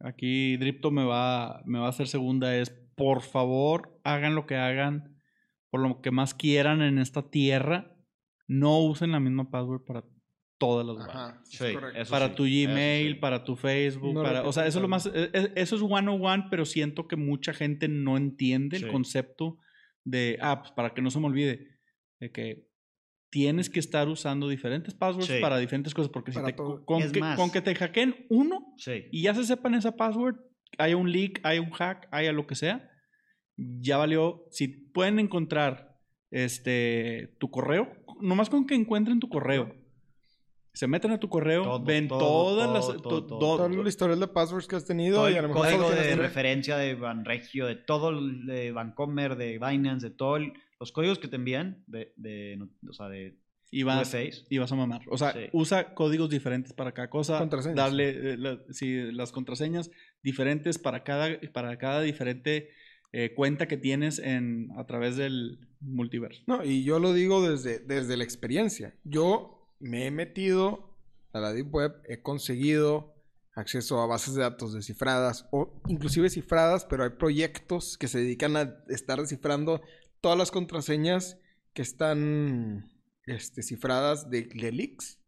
aquí 0.00 0.56
Dripto 0.56 0.90
me 0.90 1.04
va, 1.04 1.62
me 1.66 1.78
va 1.78 1.86
a 1.86 1.90
hacer 1.90 2.08
segunda 2.08 2.56
es, 2.56 2.70
por 2.96 3.22
favor, 3.22 4.00
hagan 4.04 4.34
lo 4.34 4.46
que 4.46 4.56
hagan, 4.56 5.16
por 5.70 5.80
lo 5.80 6.00
que 6.00 6.10
más 6.10 6.34
quieran 6.34 6.82
en 6.82 6.98
esta 6.98 7.30
tierra, 7.30 7.94
no 8.48 8.80
usen 8.80 9.12
la 9.12 9.20
misma 9.20 9.50
password 9.50 9.84
para 9.84 10.04
todas 10.58 10.86
las. 10.86 11.08
Ajá. 11.08 11.40
Sí, 11.44 11.64
eso 11.94 12.10
para 12.10 12.28
sí, 12.28 12.34
tu 12.34 12.44
eso 12.46 12.70
Gmail, 12.70 13.14
sí. 13.14 13.18
para 13.20 13.44
tu 13.44 13.56
Facebook, 13.56 14.14
No 14.14 14.22
para, 14.22 14.42
o 14.46 14.52
sea, 14.52 14.66
eso 14.66 14.78
es 14.78 14.82
lo 14.82 14.88
más, 14.88 15.06
e- 15.06 15.30
e- 15.32 15.52
eso 15.56 15.76
es 15.76 15.82
one 15.82 16.08
on 16.10 16.24
one, 16.24 16.44
pero 16.50 16.64
siento 16.64 17.06
que 17.06 17.16
mucha 17.16 17.52
gente 17.52 17.88
no 17.88 18.16
entiende 18.16 18.78
Sí. 18.78 18.84
el 18.84 18.90
concepto 18.90 19.58
de, 20.04 20.38
ah, 20.40 20.60
pues 20.62 20.72
para 20.72 20.94
que 20.94 21.02
no 21.02 21.10
se 21.10 21.20
me 21.20 21.26
olvide, 21.26 21.78
de 22.20 22.32
que 22.32 22.66
tienes 23.30 23.68
que 23.70 23.80
estar 23.80 24.08
usando 24.08 24.48
diferentes 24.48 24.94
passwords 24.94 25.26
Sí. 25.28 25.40
para 25.40 25.58
diferentes 25.58 25.92
cosas, 25.94 26.10
porque 26.10 26.32
si 26.32 26.42
te, 26.42 26.52
todo. 26.52 26.84
con, 26.84 27.10
que, 27.10 27.20
más. 27.20 27.36
con 27.36 27.50
que 27.50 27.60
te 27.60 27.74
hackeen 27.74 28.26
uno 28.30 28.74
Sí. 28.78 29.04
y 29.10 29.22
ya 29.22 29.34
se 29.34 29.44
sepan 29.44 29.74
esa 29.74 29.96
password, 29.96 30.36
haya 30.78 30.96
un 30.96 31.10
leak, 31.10 31.40
haya 31.42 31.60
un 31.60 31.70
hack, 31.70 32.08
haya 32.12 32.32
lo 32.32 32.46
que 32.46 32.54
sea, 32.54 32.88
ya 33.56 33.96
valió. 33.96 34.44
Si 34.50 34.68
pueden 34.68 35.18
encontrar 35.18 35.96
este 36.30 37.36
tu 37.38 37.50
correo, 37.50 37.88
nomás 38.20 38.48
con 38.50 38.66
que 38.66 38.74
encuentren 38.74 39.20
tu 39.20 39.28
correo, 39.28 39.74
se 40.72 40.86
meten 40.86 41.10
a 41.10 41.18
tu 41.18 41.28
correo, 41.30 41.62
Todo, 41.62 41.82
ven 41.84 42.06
todo, 42.06 42.18
todas 42.18 42.66
todo, 42.66 42.74
las 42.74 42.86
todo, 42.86 43.00
to- 43.02 43.26
todo, 43.26 43.38
do- 43.38 43.56
Todo 43.56 43.80
el 43.82 43.86
historial 43.88 44.20
de 44.20 44.28
passwords 44.28 44.66
que 44.66 44.76
has 44.76 44.84
tenido 44.84 45.16
todo 45.16 45.30
y 45.30 45.34
a 45.34 45.36
el 45.38 45.42
lo 45.44 45.48
mejor 45.48 45.66
solo 45.68 45.76
código 45.84 45.94
tienes 45.94 46.16
de 46.16 46.22
referencia 46.22 46.76
de 46.76 46.94
Banregio, 46.94 47.66
de 47.66 47.76
todo 47.76 48.10
el 48.10 48.44
de 48.46 48.72
Bancomer, 48.72 49.36
de 49.36 49.58
Binance, 49.58 50.10
de 50.10 50.14
todos 50.14 50.42
los 50.80 50.92
códigos 50.92 51.18
que 51.18 51.28
te 51.28 51.36
envían, 51.36 51.82
de, 51.86 52.12
de, 52.16 52.58
o 52.88 52.92
sea, 52.92 53.08
de 53.08 53.38
y 53.70 53.82
vas, 53.82 54.08
UFAs. 54.08 54.46
y 54.48 54.58
vas 54.58 54.70
a 54.70 54.76
mamar. 54.76 55.02
O 55.10 55.18
sea, 55.18 55.32
Sí. 55.32 55.40
usa 55.52 55.94
códigos 55.94 56.30
diferentes 56.30 56.72
para 56.72 56.92
cada 56.92 57.10
cosa. 57.10 57.38
Contraseñas, 57.38 57.76
Darle 57.76 58.32
eh, 58.32 58.36
la- 58.36 58.60
sí, 58.70 59.10
las 59.12 59.32
contraseñas 59.32 59.90
diferentes 60.22 60.78
para 60.78 61.02
cada, 61.02 61.38
para 61.52 61.76
cada 61.78 62.00
diferente 62.02 62.70
eh, 63.12 63.32
cuenta 63.34 63.66
que 63.66 63.76
tienes 63.76 64.18
en, 64.18 64.68
a 64.76 64.84
través 64.86 65.16
del 65.16 65.58
multiverso. 65.80 66.42
No, 66.46 66.64
y 66.64 66.84
yo 66.84 66.98
lo 66.98 67.12
digo 67.12 67.48
desde, 67.48 67.78
desde 67.78 68.16
la 68.16 68.24
experiencia. 68.24 68.94
Yo 69.04 69.72
me 69.80 70.06
he 70.06 70.10
metido 70.10 70.96
a 71.32 71.40
la 71.40 71.52
Deep 71.52 71.72
Web, 71.74 72.02
he 72.08 72.20
conseguido 72.22 73.14
acceso 73.54 74.00
a 74.02 74.06
bases 74.06 74.34
de 74.34 74.42
datos 74.42 74.74
descifradas 74.74 75.48
o 75.50 75.80
inclusive 75.88 76.28
cifradas, 76.30 76.84
pero 76.84 77.04
hay 77.04 77.10
proyectos 77.10 77.96
que 77.96 78.06
se 78.08 78.18
dedican 78.18 78.56
a 78.56 78.76
estar 78.88 79.18
descifrando 79.20 79.80
todas 80.20 80.36
las 80.38 80.50
contraseñas 80.50 81.38
que 81.72 81.82
están 81.82 82.90
este, 83.26 83.62
cifradas 83.62 84.30
de, 84.30 84.42
de 84.42 84.72
leaks. 84.72 85.18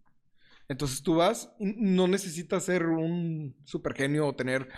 Entonces 0.69 1.03
tú 1.03 1.17
vas, 1.17 1.51
no 1.59 2.09
necesitas 2.09 2.65
ser 2.65 2.87
un 2.87 3.57
super 3.65 3.95
genio 3.95 4.27
o 4.27 4.35
tener 4.37 4.69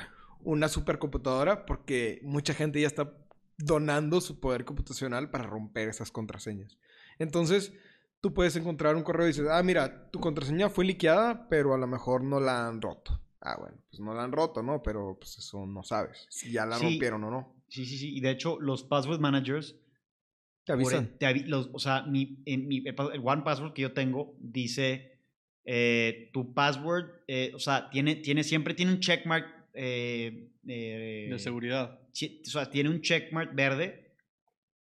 una 0.42 0.68
supercomputadora 0.68 1.66
porque 1.66 2.20
mucha 2.23 2.55
gente 2.55 2.81
ya 2.81 2.87
está 2.87 3.12
donando 3.59 4.20
su 4.20 4.40
poder 4.40 4.64
computacional 4.64 5.31
para 5.31 5.44
romper 5.44 5.88
esas 5.88 6.11
contraseñas. 6.11 6.79
Entonces, 7.18 7.73
tú 8.20 8.33
puedes 8.33 8.57
encontrar 8.57 8.96
un 8.96 9.03
correo 9.03 9.27
y 9.27 9.31
dices, 9.33 9.49
ah, 9.51 9.62
mira, 9.62 10.11
tu 10.11 10.18
contraseña 10.20 10.70
fue 10.70 10.85
liqueada, 10.87 11.49
pero 11.49 11.75
a 11.75 11.79
lo 11.79 11.87
mejor 11.87 12.23
no 12.25 12.40
la 12.40 12.66
han 12.68 12.81
roto. 12.81 13.20
Ah, 13.42 13.57
bueno, 13.59 13.77
pues 13.90 14.01
no 14.01 14.14
la 14.14 14.23
han 14.23 14.33
roto, 14.33 14.62
¿no? 14.62 14.83
Pero 14.83 15.18
pues 15.20 15.37
eso 15.38 15.66
no 15.66 15.83
sabes, 15.83 16.27
si 16.31 16.53
ya 16.53 16.64
la 16.66 16.77
Sí. 16.79 16.85
rompieron 16.85 17.25
o 17.25 17.31
no. 17.31 17.55
Sí, 17.68 17.85
sí, 17.85 17.99
sí. 17.99 18.16
Y 18.16 18.20
de 18.20 18.31
hecho, 18.31 18.59
los 18.61 18.85
password 18.85 19.20
managers, 19.20 19.77
Te 20.71 20.75
avisan. 20.75 21.19
te 21.19 21.27
avi- 21.27 21.47
los- 21.47 21.71
o 21.73 21.79
sea, 21.79 22.03
mi, 22.03 22.39
en 22.47 22.67
mi, 22.69 22.79
el 22.87 23.21
One 23.23 23.43
Password 23.43 23.73
que 23.73 23.83
yo 23.83 23.93
tengo 23.93 24.37
dice, 24.41 25.19
eh, 25.65 26.31
tu 26.33 26.55
password, 26.55 27.07
eh, 27.29 27.53
o 27.55 27.59
sea, 27.59 27.91
tiene, 27.91 28.17
tiene, 28.17 28.45
siempre 28.45 28.75
tiene 28.75 28.93
un 28.93 29.01
checkmark. 29.01 29.47
eh, 29.75 30.49
eh, 30.67 31.29
De 31.31 31.39
seguridad. 31.39 32.01
chi- 32.13 32.43
o 32.47 32.51
sea, 32.51 32.69
tiene 32.71 32.89
un 32.91 33.01
checkmark 33.03 33.55
verde 33.55 34.15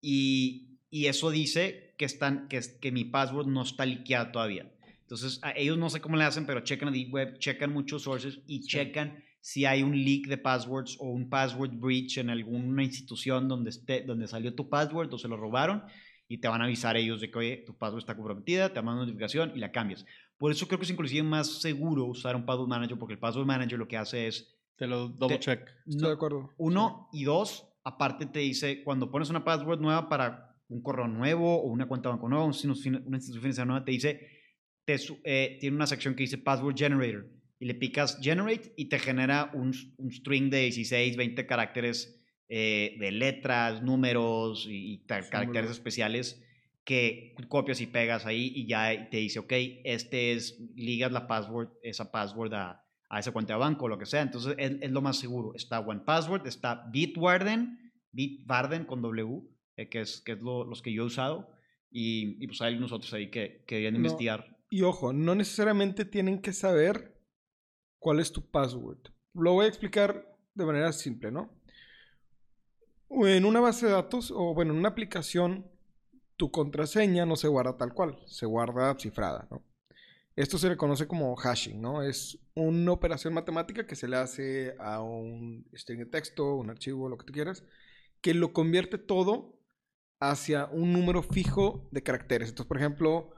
y, 0.01 0.79
y 0.90 1.07
eso 1.07 1.31
dice 1.31 1.94
que, 1.99 2.05
están, 2.05 2.49
que, 2.49 2.61
que 2.81 2.92
mi 2.92 3.05
password 3.05 3.46
no 3.49 3.62
está 3.62 3.85
liqueado 3.87 4.31
todavía. 4.33 4.70
Entonces, 5.03 5.38
a 5.42 5.53
ellos 5.57 5.79
no 5.79 5.88
sé 5.90 6.01
cómo 6.01 6.16
le 6.16 6.25
hacen, 6.25 6.46
pero 6.46 6.61
checan 6.62 6.88
a 6.88 6.92
Deep 6.92 7.12
Web, 7.12 7.38
checan 7.38 7.72
muchos 7.72 8.03
sources 8.03 8.40
y 8.46 8.61
checan 8.62 9.22
si 9.46 9.64
hay 9.64 9.85
un 9.85 9.92
leak 9.92 10.26
de 10.26 10.38
passwords 10.38 10.96
o 10.98 11.04
un 11.09 11.30
password 11.30 11.70
breach 11.74 12.18
en 12.18 12.30
alguna 12.30 12.82
institución 12.82 13.46
donde, 13.46 13.70
esté, 13.70 14.02
donde 14.02 14.26
salió 14.26 14.52
tu 14.52 14.68
password 14.68 15.14
o 15.14 15.18
se 15.18 15.28
lo 15.28 15.37
robaron 15.37 15.85
y 16.26 16.38
te 16.38 16.48
van 16.48 16.62
a 16.62 16.64
avisar 16.64 16.96
ellos 16.96 17.20
de 17.20 17.30
que, 17.30 17.38
oye, 17.38 17.56
tu 17.64 17.72
password 17.78 18.00
está 18.00 18.16
comprometida, 18.16 18.70
te 18.70 18.80
mandan 18.82 18.94
una 18.96 19.02
notificación 19.04 19.52
y 19.54 19.61
la 19.61 19.70
cambias. 19.70 20.04
Por 20.37 20.50
eso 20.50 20.66
creo 20.66 20.80
que 20.80 20.85
es 20.87 20.90
inclusive 20.90 21.22
más 21.22 21.61
seguro 21.61 22.06
usar 22.06 22.35
un 22.35 22.44
password 22.44 22.66
manager 22.66 22.98
porque 22.98 23.12
el 23.14 23.20
password 23.20 23.46
manager 23.46 23.78
lo 23.78 23.87
que 23.87 23.96
hace 23.96 24.26
es 24.26 24.52
Te 24.74 24.88
lo 24.88 25.06
double 25.11 25.37
Te- 25.38 25.44
check. 25.44 25.61
Estoy 25.87 26.02
no- 26.02 26.09
de 26.09 26.14
acuerdo. 26.14 26.52
uno 26.56 27.09
y 27.12 27.22
dos, 27.22 27.68
aparte 27.85 28.26
te 28.26 28.40
dice, 28.40 28.82
cuando 28.82 29.12
pones 29.12 29.30
una 29.30 29.44
password 29.44 29.78
nueva 29.80 30.09
para 30.09 30.56
un 30.68 30.82
correo 30.82 31.06
nuevo 31.06 31.62
o 31.62 31.68
una 31.68 31.87
cuenta 31.87 32.09
de 32.09 32.14
banco 32.16 32.28
nueva, 32.28 32.46
una 32.46 32.50
institución 32.52 33.04
financiera 33.06 33.64
nueva, 33.64 33.85
te 33.85 33.92
dice, 33.92 34.28
te 34.85 34.96
eh, 35.22 35.56
tiene 35.61 35.76
una 35.76 35.87
sección 35.87 36.16
que 36.16 36.24
dice 36.24 36.38
Password 36.38 36.76
Generator 36.76 37.36
y 37.58 37.66
le 37.66 37.74
picas 37.74 38.18
Generate 38.20 38.72
y 38.76 38.86
te 38.86 38.98
genera 38.98 39.50
un, 39.54 39.72
un 39.98 40.12
string 40.12 40.50
de 40.50 40.60
16, 40.62 41.16
20 41.16 41.46
caracteres 41.46 42.22
eh, 42.48 42.96
de 43.00 43.10
letras, 43.12 43.82
números 43.82 44.66
y, 44.70 45.04
caracteres 45.06 45.70
especiales 45.70 46.42
que 46.84 47.34
copias 47.48 47.80
y 47.80 47.86
pegas 47.88 48.26
ahí 48.26 48.52
y 48.54 48.68
ya 48.68 49.08
te 49.10 49.16
dice, 49.16 49.40
ok, 49.40 49.52
este 49.84 50.32
es, 50.32 50.56
ligas 50.76 51.10
la 51.10 51.26
password, 51.26 51.70
esa 51.82 52.12
password 52.12 52.54
a, 52.54 52.84
a 53.08 53.18
esa 53.18 53.32
cuenta 53.32 53.54
de 53.54 53.58
banco 53.58 53.86
o 53.86 53.88
lo 53.88 53.98
que 53.98 54.06
sea. 54.06 54.22
Entonces 54.22 54.54
es, 54.56 54.76
es 54.80 54.90
lo 54.92 55.02
más 55.02 55.18
seguro. 55.18 55.52
Está 55.56 55.80
OnePassword, 55.80 56.46
está 56.46 56.84
Bitwarden, 56.92 57.90
Bitwarden 58.12 58.84
con 58.84 59.02
W, 59.02 59.42
eh, 59.76 59.88
que 59.88 60.02
es, 60.02 60.20
que 60.20 60.32
es 60.32 60.40
lo- 60.40 60.64
los 60.64 60.80
que 60.82 60.92
yo 60.92 61.02
he 61.02 61.06
usado. 61.06 61.50
Y, 61.90 62.42
y 62.42 62.46
pues 62.46 62.60
hay 62.62 62.74
unos 62.76 62.92
otros 62.92 63.12
ahí 63.14 63.30
que, 63.30 63.64
que 63.66 63.76
deberían 63.76 63.94
No. 63.94 63.98
investigar. 64.00 64.56
Y 64.70 64.82
ojo, 64.82 65.12
no 65.12 65.34
necesariamente 65.34 66.04
tienen 66.04 66.40
que 66.40 66.52
saber 66.52 67.15
cuál 67.98 68.20
es 68.20 68.32
tu 68.32 68.50
password. 68.50 68.98
Lo 69.35 69.52
voy 69.52 69.66
a 69.66 69.68
explicar 69.68 70.37
de 70.54 70.64
manera 70.64 70.92
simple, 70.92 71.30
¿no? 71.30 71.50
En 73.11 73.44
una 73.44 73.61
base 73.61 73.87
de 73.87 73.92
datos, 73.92 74.30
o 74.30 74.54
bueno, 74.54 74.72
en 74.72 74.78
una 74.78 74.88
aplicación, 74.88 75.70
tu 76.37 76.50
contraseña 76.50 77.24
no 77.24 77.37
se 77.37 77.48
guarda 77.48 77.76
tal 77.76 77.94
cual, 77.94 78.18
se 78.26 78.46
guarda 78.46 78.96
cifrada, 78.98 79.46
¿no? 79.50 79.62
Esto 80.35 80.59
se 80.59 80.68
le 80.68 80.76
conoce 80.76 81.06
como 81.06 81.35
hashing, 81.35 81.80
¿no? 81.80 82.02
Es 82.02 82.38
una 82.54 82.92
operación 82.92 83.32
matemática 83.32 83.87
que 83.87 83.96
se 83.96 84.06
le 84.06 84.16
hace 84.16 84.76
a 84.78 85.00
un 85.00 85.66
string 85.72 86.00
de 86.00 86.06
texto, 86.06 86.56
un 86.56 86.68
archivo, 86.68 87.09
lo 87.09 87.16
que 87.16 87.24
tú 87.24 87.32
quieras, 87.32 87.64
que 88.20 88.35
lo 88.35 88.52
convierte 88.52 88.98
todo 88.98 89.59
hacia 90.20 90.66
un 90.66 90.92
número 90.92 91.22
fijo 91.22 91.88
de 91.90 92.02
caracteres. 92.02 92.50
Entonces, 92.50 92.68
por 92.68 92.76
ejemplo, 92.76 93.30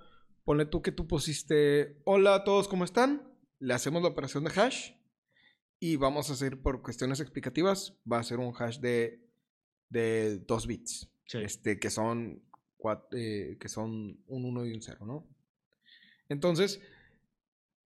ponle 0.44 0.66
tú 0.66 0.83
que 0.83 0.90
tú 0.90 1.07
pusiste, 1.07 2.01
hola 2.05 2.35
a 2.35 2.44
todos, 2.44 2.66
¿cómo 2.66 2.85
están? 2.85 3.28
Le 3.61 3.75
hacemos 3.75 4.03
la 4.03 4.09
operación 4.09 4.44
de 4.44 4.51
hash 4.51 4.92
y 5.81 5.97
vamos 5.97 6.31
a 6.31 6.33
hacer 6.35 6.61
por 6.61 6.83
cuestiones 6.83 7.21
explicativas, 7.21 7.94
va 8.11 8.18
a 8.18 8.25
ser 8.25 8.38
un 8.38 8.55
hash 8.57 8.79
de, 8.79 9.25
de 9.88 10.38
2 10.40 10.66
bits. 10.66 11.09
Sí. 11.27 11.38
este, 11.38 11.79
que, 11.79 11.90
son 11.90 12.42
cuat- 12.79 13.07
eh, 13.12 13.59
que 13.61 13.68
son 13.68 14.18
un 14.27 14.44
1 14.47 14.64
y 14.66 14.73
un 14.73 14.81
0, 14.81 15.05
¿no? 15.05 15.29
Entonces, 16.31 16.81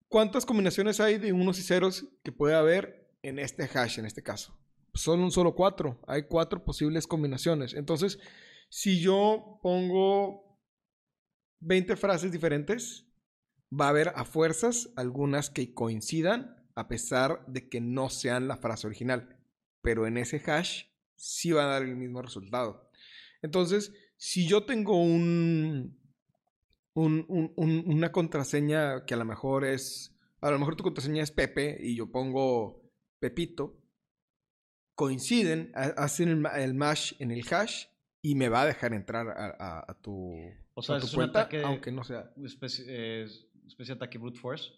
¿cuántas 0.08 0.46
combinaciones 0.46 1.00
hay 1.00 1.18
de 1.18 1.32
unos 1.32 1.58
y 1.58 1.62
ceros 1.62 2.06
que 2.22 2.30
puede 2.30 2.54
haber 2.54 3.10
en 3.22 3.38
este 3.40 3.64
hash, 3.64 3.98
en 3.98 4.06
este 4.06 4.22
caso? 4.22 4.56
Son 4.94 5.20
un 5.20 5.32
solo 5.32 5.54
cuatro. 5.54 6.00
Hay 6.06 6.24
cuatro 6.24 6.62
posibles 6.64 7.06
combinaciones. 7.06 7.74
Entonces, 7.74 8.18
si 8.68 9.00
yo 9.00 9.58
pongo 9.62 10.58
20 11.60 11.96
frases 11.96 12.30
diferentes, 12.30 13.06
va 13.72 13.86
a 13.86 13.90
haber 13.90 14.08
a 14.16 14.24
fuerzas 14.24 14.90
algunas 14.96 15.50
que 15.50 15.72
coincidan 15.74 16.56
a 16.74 16.88
pesar 16.88 17.44
de 17.46 17.68
que 17.68 17.80
no 17.80 18.08
sean 18.10 18.48
la 18.48 18.56
frase 18.56 18.86
original. 18.86 19.36
Pero 19.82 20.06
en 20.06 20.16
ese 20.18 20.42
hash 20.50 20.84
sí 21.16 21.52
va 21.52 21.64
a 21.64 21.68
dar 21.68 21.82
el 21.82 21.96
mismo 21.96 22.22
resultado. 22.22 22.90
Entonces, 23.42 23.92
si 24.16 24.46
yo 24.46 24.64
tengo 24.64 25.02
un, 25.02 25.98
un- 26.94 27.24
un- 27.28 27.52
un- 27.56 27.84
una 27.86 28.12
contraseña 28.12 29.04
que 29.06 29.14
a 29.14 29.16
lo 29.16 29.24
mejor 29.24 29.64
es, 29.64 30.16
a 30.40 30.50
lo 30.50 30.58
mejor 30.58 30.76
tu 30.76 30.84
contraseña 30.84 31.22
es 31.22 31.30
Pepe 31.30 31.78
y 31.80 31.96
yo 31.96 32.10
pongo 32.10 32.82
Pepito, 33.20 33.78
coinciden, 34.94 35.72
ha- 35.74 35.94
hacen 36.04 36.28
el, 36.28 36.36
ma- 36.36 36.50
el 36.60 36.74
mash 36.74 37.14
en 37.18 37.30
el 37.30 37.44
hash 37.50 37.86
y 38.20 38.34
me 38.34 38.48
va 38.48 38.62
a 38.62 38.66
dejar 38.66 38.92
entrar 38.94 39.28
a, 39.28 39.46
a- 39.58 39.84
a 39.90 39.94
tu, 40.00 40.34
O 40.74 40.82
sea, 40.82 40.96
a 40.96 41.00
tu 41.00 41.06
es 41.06 41.12
un 41.12 41.16
cuenta, 41.16 41.40
ataque- 41.42 41.62
aunque 41.62 41.90
no 41.92 42.04
sea. 42.04 42.32
Eh, 42.86 43.26
especie 43.72 43.94
de 43.94 43.96
ataque 43.96 44.18
brute 44.18 44.38
force. 44.38 44.70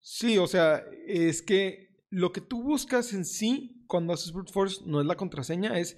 Sí, 0.00 0.38
o 0.38 0.46
sea, 0.46 0.84
es 1.06 1.42
que 1.42 1.94
lo 2.10 2.32
que 2.32 2.40
tú 2.40 2.62
buscas 2.62 3.12
en 3.12 3.24
sí 3.24 3.84
cuando 3.86 4.12
haces 4.12 4.32
brute 4.32 4.52
force 4.52 4.82
no 4.86 5.00
es 5.00 5.06
la 5.06 5.16
contraseña, 5.16 5.78
es 5.78 5.96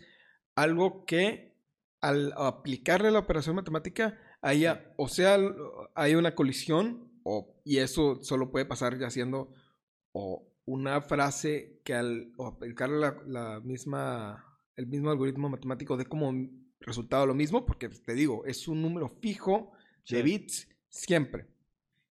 algo 0.54 1.04
que 1.04 1.56
al 2.00 2.32
aplicarle 2.36 3.10
la 3.10 3.18
operación 3.20 3.56
matemática 3.56 4.18
haya, 4.42 4.92
o 4.96 5.08
sea, 5.08 5.38
hay 5.94 6.14
una 6.14 6.34
colisión 6.34 7.10
o, 7.24 7.60
y 7.64 7.78
eso 7.78 8.22
solo 8.22 8.50
puede 8.50 8.64
pasar 8.66 8.98
ya 8.98 9.10
siendo 9.10 9.52
o 10.12 10.52
una 10.64 11.00
frase 11.00 11.80
que 11.84 11.94
al 11.94 12.32
aplicarle 12.38 12.98
la, 12.98 13.22
la 13.26 13.60
misma, 13.60 14.44
el 14.76 14.86
mismo 14.86 15.10
algoritmo 15.10 15.48
matemático 15.48 15.96
dé 15.96 16.06
como 16.06 16.32
resultado 16.80 17.26
lo 17.26 17.34
mismo, 17.34 17.64
porque 17.64 17.88
te 17.88 18.14
digo, 18.14 18.44
es 18.44 18.68
un 18.68 18.82
número 18.82 19.08
fijo 19.08 19.72
de 20.08 20.18
Sí. 20.18 20.22
bits 20.22 20.68
siempre. 20.88 21.48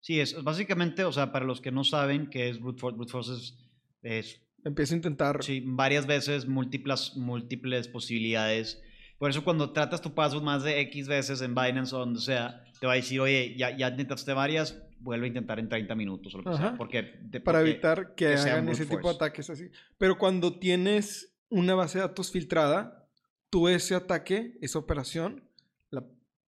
Sí, 0.05 0.19
es 0.19 0.43
básicamente, 0.43 1.03
o 1.03 1.11
sea, 1.11 1.31
para 1.31 1.45
los 1.45 1.61
que 1.61 1.71
no 1.71 1.83
saben 1.83 2.27
qué 2.29 2.47
es 2.47 2.59
brute 2.59 2.79
force, 2.79 2.95
brute 2.95 3.11
force 3.11 3.33
es, 3.33 3.57
es 4.03 4.41
Empiezo 4.63 4.93
a 4.93 4.97
intentar 4.97 5.43
sí, 5.43 5.63
varias 5.65 6.05
veces 6.05 6.47
múltiples, 6.47 7.13
múltiples 7.15 7.87
posibilidades. 7.87 8.79
Por 9.17 9.31
eso 9.31 9.43
cuando 9.43 9.71
tratas 9.73 10.01
tu 10.01 10.13
password 10.13 10.43
más 10.43 10.63
de 10.63 10.79
X 10.81 11.07
veces 11.07 11.41
en 11.41 11.55
Binance 11.55 11.95
o 11.95 11.99
donde 11.99 12.19
sea, 12.19 12.63
te 12.79 12.85
va 12.85 12.93
a 12.93 12.95
decir, 12.97 13.19
oye, 13.19 13.55
ya, 13.57 13.75
ya 13.75 13.87
intentaste 13.89 14.31
varias, 14.33 14.79
vuelve 14.99 15.25
a 15.25 15.29
intentar 15.29 15.57
en 15.59 15.69
30 15.69 15.95
minutos 15.95 16.35
o 16.35 16.37
lo 16.39 16.43
que 16.43 16.57
sea. 16.57 16.67
Ajá. 16.67 16.77
Porque, 16.77 17.13
de- 17.23 17.39
para 17.41 17.59
porque- 17.59 17.71
evitar 17.71 18.09
que, 18.15 18.25
que 18.25 18.33
hagan 18.35 18.69
ese 18.69 18.85
tipo 18.85 18.97
de 18.97 19.01
force. 19.01 19.15
ataques 19.15 19.49
así. 19.49 19.69
Pero 19.97 20.19
cuando 20.19 20.59
tienes 20.59 21.35
una 21.49 21.73
base 21.73 21.97
de 21.97 22.03
datos 22.07 22.31
filtrada, 22.31 23.07
tú 23.49 23.67
ese 23.69 23.95
ataque, 23.95 24.57
esa 24.61 24.77
operación, 24.77 25.44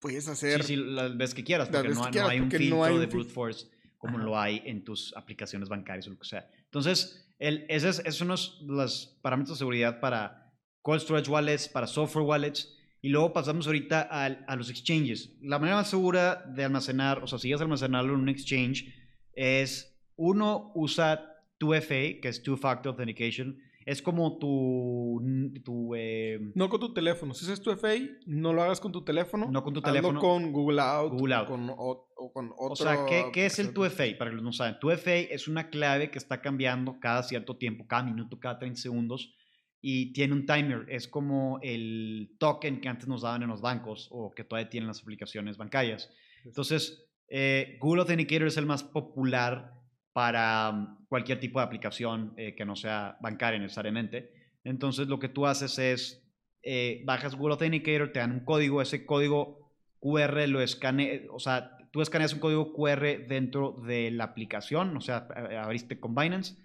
puedes 0.01 0.27
hacer. 0.27 0.63
Sí, 0.63 0.75
sí, 0.75 0.75
las 0.75 1.15
veces 1.15 1.33
que 1.35 1.43
quieras, 1.43 1.69
porque, 1.69 1.89
no, 1.89 1.93
que 1.95 1.99
no 2.05 2.11
quieras, 2.11 2.29
hay 2.31 2.39
un 2.39 2.45
porque 2.45 2.57
filtro 2.57 2.77
no 2.77 2.83
hay 2.83 2.97
de 2.97 3.03
un 3.05 3.09
brute 3.09 3.29
fil- 3.29 3.33
force 3.33 3.67
como 3.97 4.17
Ajá. 4.17 4.25
lo 4.25 4.39
hay 4.39 4.61
en 4.65 4.83
tus 4.83 5.15
aplicaciones 5.15 5.69
bancarias 5.69 6.07
o 6.07 6.09
lo 6.09 6.17
que 6.19 6.27
sea. 6.27 6.49
Entonces, 6.65 7.27
el, 7.39 7.65
ese 7.69 7.89
es, 7.89 7.99
es 8.03 8.19
uno 8.21 8.35
de 8.35 8.73
los 8.73 9.17
parámetros 9.21 9.57
de 9.57 9.59
seguridad 9.59 9.99
para 9.99 10.51
cold 10.81 11.01
storage 11.01 11.29
wallets, 11.29 11.67
para 11.69 11.85
software 11.87 12.25
wallets, 12.25 12.75
y 13.03 13.09
luego 13.09 13.31
pasamos 13.31 13.67
ahorita 13.67 14.01
al- 14.01 14.43
a, 14.47 14.55
los 14.55 14.69
exchanges. 14.71 15.31
La 15.41 15.59
manera 15.59 15.77
más 15.77 15.89
segura 15.89 16.43
de 16.47 16.63
almacenar, 16.63 17.23
o 17.23 17.27
sea, 17.27 17.37
si 17.37 17.47
quieres 17.47 17.61
almacenarlo 17.61 18.13
en 18.15 18.19
un 18.21 18.29
exchange, 18.29 18.93
es 19.33 19.95
uno 20.15 20.71
usa 20.75 21.27
2FA, 21.59 22.19
que 22.21 22.27
es 22.27 22.41
Two 22.43 22.57
Factor 22.57 22.91
Authentication. 22.93 23.57
Es 23.85 24.01
como 24.01 24.37
tu, 24.37 25.21
tu 25.63 25.95
eh, 25.95 26.39
No 26.55 26.69
con 26.69 26.79
tu 26.79 26.93
teléfono. 26.93 27.33
Si 27.33 27.51
es 27.51 27.61
tu 27.61 27.71
FA, 27.75 27.93
no 28.25 28.53
lo 28.53 28.61
hagas 28.61 28.79
con 28.79 28.91
tu 28.91 29.03
teléfono. 29.03 29.49
No 29.49 29.63
con 29.63 29.73
tu 29.73 29.79
hazlo 29.79 29.93
teléfono. 29.93 30.19
con 30.19 30.51
Google 30.51 30.81
Out. 30.81 31.13
Google 31.13 31.35
o 31.35 31.37
Out. 31.37 31.47
Con, 31.47 31.69
o, 31.69 32.07
o 32.15 32.33
con 32.33 32.51
otro. 32.57 32.73
O 32.73 32.75
sea, 32.75 33.05
¿qué, 33.07 33.25
qué 33.33 33.45
es 33.45 33.59
el 33.59 33.67
aplicación. 33.67 34.09
2FA? 34.09 34.17
Para 34.17 34.31
los 34.31 34.41
que 34.41 34.45
no 34.45 34.53
saben, 34.53 34.75
2FA 34.79 35.27
es 35.31 35.47
una 35.47 35.69
clave 35.69 36.11
que 36.11 36.17
está 36.17 36.41
cambiando 36.41 36.99
cada 36.99 37.23
cierto 37.23 37.57
tiempo, 37.57 37.87
cada 37.87 38.03
minuto, 38.03 38.39
cada 38.39 38.59
30 38.59 38.79
segundos, 38.79 39.33
y 39.81 40.13
tiene 40.13 40.33
un 40.33 40.45
timer. 40.45 40.85
Es 40.89 41.07
como 41.07 41.59
el 41.63 42.35
token 42.39 42.81
que 42.81 42.89
antes 42.89 43.07
nos 43.07 43.23
daban 43.23 43.43
en 43.43 43.49
los 43.49 43.61
bancos 43.61 44.07
o 44.11 44.31
que 44.35 44.43
todavía 44.43 44.69
tienen 44.69 44.87
las 44.87 45.01
aplicaciones 45.01 45.57
bancarias. 45.57 46.09
Entonces, 46.45 47.07
eh, 47.27 47.77
Google 47.79 48.01
Authenticator 48.01 48.47
es 48.47 48.57
el 48.57 48.65
más 48.65 48.83
popular 48.83 49.80
para 50.13 50.69
um, 50.69 51.05
cualquier 51.07 51.39
tipo 51.39 51.59
de 51.59 51.65
aplicación 51.65 52.33
eh, 52.37 52.55
que 52.55 52.65
no 52.65 52.75
sea 52.75 53.17
bancaria 53.21 53.59
necesariamente. 53.59 54.33
Entonces, 54.63 55.07
lo 55.07 55.19
que 55.19 55.29
tú 55.29 55.45
haces 55.47 55.77
es, 55.79 56.23
eh, 56.63 57.01
bajas 57.05 57.35
Google 57.35 57.53
Authenticator, 57.53 58.11
te 58.11 58.19
dan 58.19 58.31
un 58.31 58.41
código, 58.41 58.81
ese 58.81 59.05
código 59.05 59.71
QR 59.99 60.47
lo 60.47 60.61
escaneas, 60.61 61.21
o 61.31 61.39
sea, 61.39 61.77
tú 61.91 62.01
escaneas 62.01 62.33
un 62.33 62.39
código 62.39 62.73
QR 62.73 63.25
dentro 63.27 63.81
de 63.85 64.11
la 64.11 64.25
aplicación, 64.25 64.95
o 64.97 65.01
sea, 65.01 65.27
a- 65.35 65.63
abriste 65.63 65.99
con 65.99 66.15
Binance, 66.15 66.55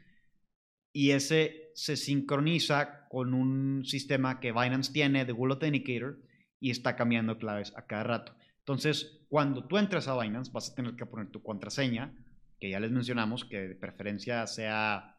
y 0.93 1.11
ese 1.11 1.71
se 1.75 1.97
sincroniza 1.97 3.07
con 3.09 3.35
un 3.35 3.85
sistema 3.85 4.41
que 4.41 4.53
Binance 4.53 4.93
tiene 4.93 5.25
de 5.25 5.33
Google 5.33 5.55
Authenticator 5.55 6.19
y 6.59 6.71
está 6.71 6.97
cambiando 6.97 7.39
claves 7.39 7.73
a 7.77 7.87
cada 7.87 8.05
rato. 8.05 8.35
Entonces, 8.61 9.21
cuando 9.29 9.65
tú 9.67 9.77
entres 9.77 10.09
a 10.09 10.19
Binance, 10.19 10.51
vas 10.53 10.71
a 10.71 10.75
tener 10.75 10.97
que 10.97 11.07
poner 11.07 11.29
tu 11.29 11.43
contraseña, 11.43 12.15
que 12.61 12.71
ya 12.71 12.81
les 12.81 12.91
mencionamos, 12.91 13.45
que 13.45 13.69
de 13.69 13.75
preferencia 13.75 14.47
sea 14.47 15.17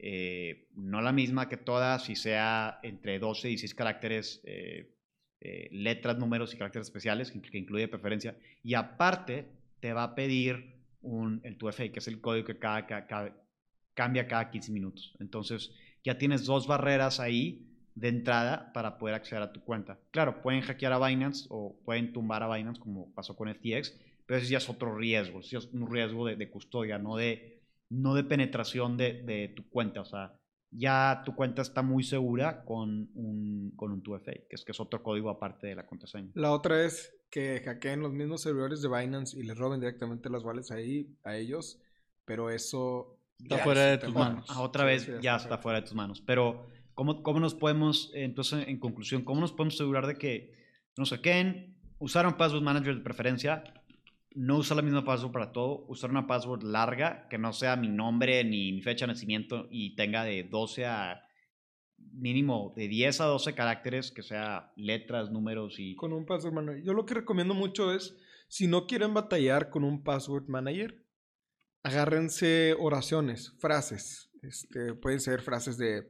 eh, 0.00 0.68
no 0.76 1.02
la 1.02 1.12
misma 1.12 1.48
que 1.48 1.56
todas, 1.56 2.08
y 2.08 2.16
sea 2.16 2.78
entre 2.82 3.18
12 3.18 3.48
y 3.48 3.50
16 3.52 3.74
caracteres, 3.74 4.40
eh, 4.44 4.94
eh, 5.40 5.68
letras, 5.72 6.18
números 6.18 6.54
y 6.54 6.56
caracteres 6.56 6.86
especiales, 6.86 7.32
que, 7.32 7.58
incluye 7.58 7.88
preferencia. 7.88 8.36
Y 8.62 8.74
aparte, 8.74 9.46
te 9.80 9.92
va 9.92 10.04
a 10.04 10.14
pedir 10.14 10.76
un, 11.00 11.40
el 11.44 11.58
2FA, 11.58 11.90
que 11.90 11.98
es 11.98 12.08
el 12.08 12.20
código 12.20 12.46
que 12.46 12.58
cambia 12.58 14.28
cada 14.28 14.50
15 14.50 14.72
minutos. 14.72 15.14
Entonces, 15.18 15.72
ya 16.04 16.16
tienes 16.16 16.44
dos 16.44 16.66
barreras 16.66 17.18
ahí 17.20 17.68
de 17.94 18.08
entrada 18.08 18.72
para 18.72 18.98
poder 18.98 19.16
acceder 19.16 19.42
a 19.42 19.52
tu 19.52 19.60
cuenta. 19.64 19.98
Claro, 20.12 20.40
pueden 20.42 20.60
hackear 20.60 20.92
a 20.92 21.04
Binance 21.04 21.46
o 21.50 21.76
pueden 21.84 22.12
tumbar 22.12 22.44
a 22.44 22.54
Binance 22.54 22.80
como 22.80 23.12
pasó 23.12 23.34
con 23.34 23.52
FTX, 23.52 23.98
pero 24.28 24.40
ese 24.40 24.50
ya 24.52 24.58
es 24.58 24.68
otro 24.68 24.94
riesgo, 24.94 25.40
ese 25.40 25.56
es 25.56 25.64
un 25.72 25.90
riesgo 25.90 26.26
de, 26.26 26.36
de 26.36 26.50
custodia, 26.50 26.98
no 26.98 27.16
de, 27.16 27.62
no 27.88 28.14
de 28.14 28.24
penetración 28.24 28.98
de, 28.98 29.22
de 29.22 29.48
tu 29.56 29.66
cuenta. 29.70 30.02
O 30.02 30.04
sea, 30.04 30.34
ya 30.70 31.22
tu 31.24 31.34
cuenta 31.34 31.62
está 31.62 31.80
muy 31.80 32.04
segura 32.04 32.62
con 32.66 33.08
un, 33.14 33.72
con 33.74 33.90
un 33.90 34.02
2FA, 34.02 34.46
que 34.46 34.54
es, 34.56 34.66
que 34.66 34.72
es 34.72 34.80
otro 34.80 35.02
código 35.02 35.30
aparte 35.30 35.66
de 35.68 35.76
la 35.76 35.86
contraseña. 35.86 36.30
La 36.34 36.52
otra 36.52 36.84
es 36.84 37.10
que 37.30 37.62
hackeen 37.64 38.00
los 38.00 38.12
mismos 38.12 38.42
servidores 38.42 38.82
de 38.82 38.88
Binance 38.88 39.38
y 39.38 39.44
les 39.44 39.56
roben 39.56 39.80
directamente 39.80 40.28
las 40.28 40.44
wallets 40.44 40.70
ahí 40.72 41.08
a 41.24 41.34
ellos. 41.34 41.80
Pero 42.26 42.50
eso. 42.50 43.18
Está 43.38 43.56
ya 43.56 43.64
fuera 43.64 43.80
de 43.86 43.96
tus 43.96 44.12
tema. 44.12 44.28
manos. 44.28 44.44
Ah, 44.50 44.60
otra 44.60 44.82
Sí, 44.82 44.86
vez 44.88 45.02
sí, 45.04 45.12
ya 45.22 45.36
está 45.36 45.56
fuera 45.56 45.80
de 45.80 45.86
tus 45.86 45.94
manos. 45.94 46.20
Pero, 46.20 46.66
¿cómo, 46.92 47.22
cómo 47.22 47.40
nos 47.40 47.54
podemos, 47.54 48.10
entonces, 48.12 48.68
en 48.68 48.78
conclusión, 48.78 49.22
cómo 49.24 49.40
nos 49.40 49.52
podemos 49.52 49.74
asegurar 49.76 50.06
de 50.06 50.16
que 50.18 50.52
nos 50.98 51.08
hackeen, 51.08 51.78
usar 51.98 52.26
un 52.26 52.34
password 52.34 52.62
manager 52.62 52.94
de 52.96 53.00
preferencia, 53.00 53.64
no 54.34 54.58
usar 54.58 54.76
la 54.76 54.82
misma 54.82 55.04
password 55.04 55.32
para 55.32 55.52
todo, 55.52 55.84
usar 55.88 56.10
una 56.10 56.26
password 56.26 56.62
larga, 56.62 57.26
que 57.28 57.38
no 57.38 57.52
sea 57.52 57.76
mi 57.76 57.88
nombre 57.88 58.44
ni 58.44 58.72
mi 58.72 58.82
fecha 58.82 59.06
de 59.06 59.12
nacimiento 59.12 59.68
y 59.70 59.94
tenga 59.96 60.24
de 60.24 60.44
12 60.44 60.86
a 60.86 61.24
mínimo 61.96 62.72
de 62.76 62.88
10 62.88 63.20
a 63.20 63.24
12 63.24 63.54
caracteres, 63.54 64.12
que 64.12 64.22
sea 64.22 64.72
letras, 64.76 65.30
números 65.30 65.76
y... 65.78 65.94
Con 65.96 66.12
un 66.12 66.26
password 66.26 66.54
manager. 66.54 66.82
Yo 66.82 66.92
lo 66.92 67.06
que 67.06 67.14
recomiendo 67.14 67.54
mucho 67.54 67.92
es, 67.92 68.16
si 68.48 68.66
no 68.66 68.86
quieren 68.86 69.14
batallar 69.14 69.70
con 69.70 69.84
un 69.84 70.02
password 70.02 70.48
manager, 70.48 71.04
agárrense 71.82 72.74
oraciones, 72.78 73.54
frases. 73.58 74.30
Este, 74.42 74.94
pueden 74.94 75.20
ser 75.20 75.42
frases 75.42 75.78
de 75.78 76.08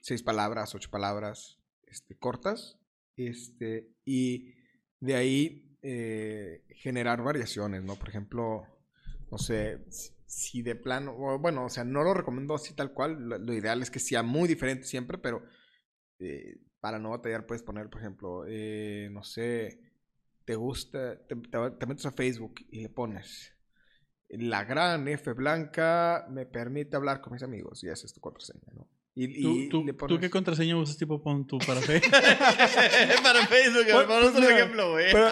seis 0.00 0.22
palabras, 0.22 0.74
ocho 0.74 0.90
palabras, 0.90 1.58
este, 1.86 2.16
cortas. 2.16 2.78
Este, 3.16 3.90
y 4.04 4.54
de 5.00 5.14
ahí 5.14 5.73
eh, 5.84 6.64
generar 6.70 7.22
variaciones, 7.22 7.84
¿no? 7.84 7.96
Por 7.96 8.10
ejemplo, 8.10 8.66
no 9.32 9.38
sé, 9.38 9.84
si- 10.26 10.62
de 10.62 10.76
plano, 10.76 11.14
bueno, 11.40 11.66
o 11.66 11.70
sea, 11.70 11.84
no 11.84 12.02
lo 12.04 12.14
recomiendo 12.14 12.54
así 12.56 12.74
tal 12.74 12.92
cual. 12.94 13.28
Lo, 13.28 13.54
ideal 13.54 13.82
es 13.82 13.90
que 13.92 14.00
sea 14.00 14.22
muy 14.24 14.48
diferente 14.48 14.84
siempre, 14.86 15.18
pero 15.18 15.44
eh, 16.20 16.56
para 16.80 16.98
no 16.98 17.10
batallar 17.10 17.46
puedes 17.46 17.62
poner, 17.62 17.88
por 17.90 18.00
ejemplo, 18.00 18.44
eh, 18.48 19.08
no 19.12 19.24
sé, 19.24 19.80
te 20.44 20.56
gusta, 20.56 21.18
te 21.26 21.86
metes 21.86 22.06
a 22.06 22.12
Facebook 22.12 22.56
y 22.70 22.82
le 22.82 22.88
pones 22.90 23.52
la 24.30 24.64
gran 24.64 25.08
F 25.08 25.32
blanca 25.32 26.26
me 26.30 26.46
permite 26.46 26.96
hablar 26.96 27.20
con 27.20 27.32
mis 27.34 27.42
amigos 27.42 27.82
y 27.84 27.88
esa 27.88 28.06
es 28.06 28.12
tu 28.12 28.20
contraseña, 28.20 28.72
¿no? 28.74 28.88
Y, 29.16 29.40
¿Tú, 29.42 29.48
y 29.56 29.68
tú, 29.68 29.84
le 29.84 29.92
¿Tú 29.92 29.98
pones- 29.98 30.18
qué 30.18 30.28
contraseña 30.28 30.76
usas 30.76 30.96
tipo 30.98 31.22
pon 31.22 31.46
tú 31.46 31.56
para 31.66 31.80
Facebook? 31.80 32.10
para 33.22 33.46
Facebook, 33.46 33.84
Pues- 33.90 34.06
ponnos 34.06 34.22
pues 34.32 34.34
un 34.34 34.40
mira, 34.40 34.56
ejemplo, 34.58 34.90
güey. 34.90 35.12
Pero 35.12 35.28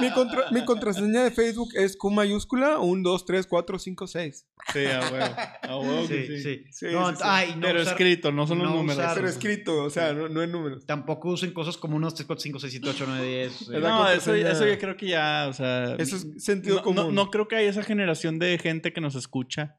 mi, 0.00 0.08
mi 0.08 0.12
contra- 0.12 0.50
mi 0.50 0.64
contraseña 0.64 1.22
de 1.24 1.30
Facebook 1.30 1.68
es 1.74 1.96
Q 1.96 2.10
mayúscula 2.10 2.78
1, 2.80 3.02
2, 3.08 3.24
3, 3.24 3.46
4, 3.46 3.78
5, 3.78 4.06
6. 4.08 4.46
Sí, 4.72 4.84
a 4.86 5.00
huevo. 5.12 5.34
A 5.62 5.76
huevo 5.78 6.06
Sí, 6.08 6.26
sí. 6.26 6.42
sí. 6.42 6.64
Sí, 6.72 6.86
No, 6.90 7.10
sí, 7.10 7.16
sí. 7.16 7.22
ay, 7.24 7.54
no 7.54 7.60
Pero 7.62 7.80
usar- 7.82 7.92
escrito, 7.92 8.32
no 8.32 8.46
son 8.48 8.58
los 8.58 8.68
no 8.68 8.74
números. 8.74 8.98
usar- 8.98 9.14
Pero 9.14 9.28
escrito, 9.28 9.84
o 9.84 9.90
sea, 9.90 10.12
no, 10.12 10.28
no 10.28 10.42
en 10.42 10.50
números. 10.50 10.84
Tampoco 10.86 11.28
usen 11.30 11.52
cosas 11.52 11.76
como 11.76 11.96
1, 11.96 12.06
2, 12.08 12.14
3, 12.16 12.26
4, 12.26 12.40
5, 12.42 12.58
6, 12.58 12.72
7, 12.72 12.88
8, 12.90 13.04
9, 13.08 13.26
10. 13.28 13.60
Es 13.62 13.68
la 13.68 13.78
No, 13.90 14.08
eso, 14.10 14.34
eso 14.34 14.66
yo 14.66 14.78
creo 14.78 14.96
que 14.96 15.06
ya, 15.06 15.46
o 15.48 15.52
sea... 15.52 15.94
Eso 15.98 16.16
es 16.16 16.26
sentido 16.38 16.76
no, 16.78 16.82
común. 16.82 16.96
no, 16.96 17.12
no 17.26 17.30
creo 17.30 17.46
que 17.46 17.56
haya 17.56 17.70
esa 17.70 17.84
generación 17.84 18.38
de 18.40 18.58
gente 18.58 18.92
que 18.92 19.00
nos 19.00 19.14
escucha 19.14 19.76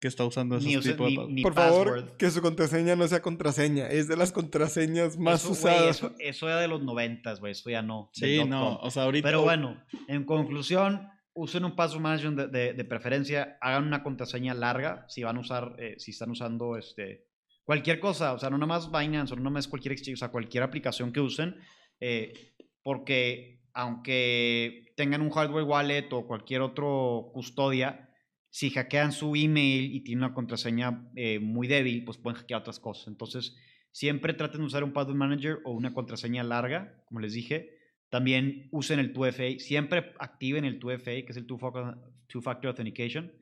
que 0.00 0.08
está 0.08 0.24
usando 0.24 0.56
esos 0.56 0.82
tipos 0.82 1.10
de 1.10 1.16
ni- 1.26 1.32
ni 1.34 1.42
Por 1.42 1.54
password. 1.54 1.88
favor, 2.00 2.16
que 2.16 2.30
su 2.30 2.40
contraseña 2.40 2.96
no 2.96 3.06
sea 3.06 3.20
contraseña. 3.20 3.86
Es 3.88 4.08
de 4.08 4.16
las 4.16 4.32
contraseñas 4.32 5.18
más 5.18 5.42
Eso, 5.44 5.52
usadas. 5.52 5.96
eso, 5.98 6.14
eso 6.18 6.48
era 6.48 6.58
de 6.60 6.68
los 6.68 6.82
90, 6.82 7.34
güey. 7.34 7.52
Eso 7.52 7.68
ya 7.70 7.82
no. 7.82 8.10
Sí, 8.14 8.42
no, 8.44 8.76
o 8.78 8.90
sea, 8.90 9.02
ahorita... 9.04 9.28
Pero 9.28 9.42
bueno, 9.42 9.80
en 10.08 10.24
conclusión, 10.24 11.06
usen 11.34 11.64
un 11.66 11.76
password 11.76 12.00
management 12.02 12.38
de, 12.38 12.48
de- 12.48 12.72
de 12.72 12.84
preferencia, 12.84 13.58
hagan 13.60 13.86
una 13.86 14.02
contraseña 14.02 14.54
larga 14.54 15.04
si 15.08 15.22
van 15.22 15.36
a 15.36 15.40
usar, 15.40 15.76
eh, 15.78 15.94
si 15.98 16.12
están 16.12 16.30
usando 16.30 16.76
este, 16.78 17.26
cualquier 17.64 18.00
cosa, 18.00 18.32
o 18.32 18.38
sea, 18.38 18.48
no 18.50 18.56
nomás 18.58 18.90
Binance 18.90 19.34
o 19.34 19.36
no 19.36 19.42
nomás 19.42 19.68
cualquier 19.68 19.92
exchange, 19.92 20.16
o 20.16 20.18
sea, 20.18 20.28
cualquier 20.30 20.62
aplicación 20.64 21.12
que 21.12 21.20
usen, 21.20 21.56
eh, 22.00 22.32
porque 22.82 23.60
aunque 23.74 24.92
tengan 24.96 25.20
un 25.20 25.30
hardware 25.30 25.64
wallet 25.64 26.08
o 26.12 26.26
cualquier 26.26 26.62
otro 26.62 27.30
custodia, 27.32 28.09
si 28.50 28.70
hackean 28.70 29.12
su 29.12 29.34
email 29.36 29.94
y 29.94 30.00
tienen 30.00 30.24
una 30.24 30.34
contraseña 30.34 31.08
eh, 31.14 31.38
muy 31.38 31.68
débil, 31.68 32.04
pues 32.04 32.18
pueden 32.18 32.38
hackear 32.38 32.60
otras 32.60 32.80
cosas. 32.80 33.06
Entonces, 33.08 33.56
siempre 33.92 34.34
traten 34.34 34.60
de 34.60 34.66
usar 34.66 34.84
un 34.84 34.92
password 34.92 35.16
manager 35.16 35.58
o 35.64 35.72
una 35.72 35.94
contraseña 35.94 36.42
larga, 36.42 37.02
como 37.06 37.20
les 37.20 37.32
dije. 37.32 37.78
También 38.08 38.68
usen 38.72 38.98
el 38.98 39.14
2FA, 39.14 39.58
siempre 39.60 40.12
activen 40.18 40.64
el 40.64 40.80
2FA, 40.80 41.24
que 41.24 41.30
es 41.30 41.36
el 41.36 41.46
Two 41.46 41.58
Factor, 41.58 41.96
two 42.26 42.42
factor 42.42 42.68
Authentication. 42.68 43.32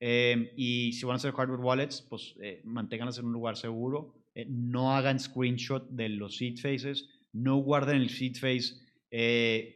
Eh, 0.00 0.52
y 0.56 0.92
si 0.92 1.04
van 1.06 1.14
a 1.14 1.16
hacer 1.16 1.32
hardware 1.32 1.60
wallets, 1.60 2.02
pues 2.02 2.34
eh, 2.42 2.60
manténganlas 2.64 3.18
en 3.18 3.26
un 3.26 3.32
lugar 3.32 3.56
seguro. 3.56 4.14
Eh, 4.34 4.46
no 4.48 4.94
hagan 4.94 5.20
screenshot 5.20 5.88
de 5.90 6.08
los 6.08 6.36
seed 6.36 6.56
faces. 6.56 7.08
No 7.32 7.56
guarden 7.56 7.96
el 7.96 8.10
seed 8.10 8.36
face. 8.36 8.82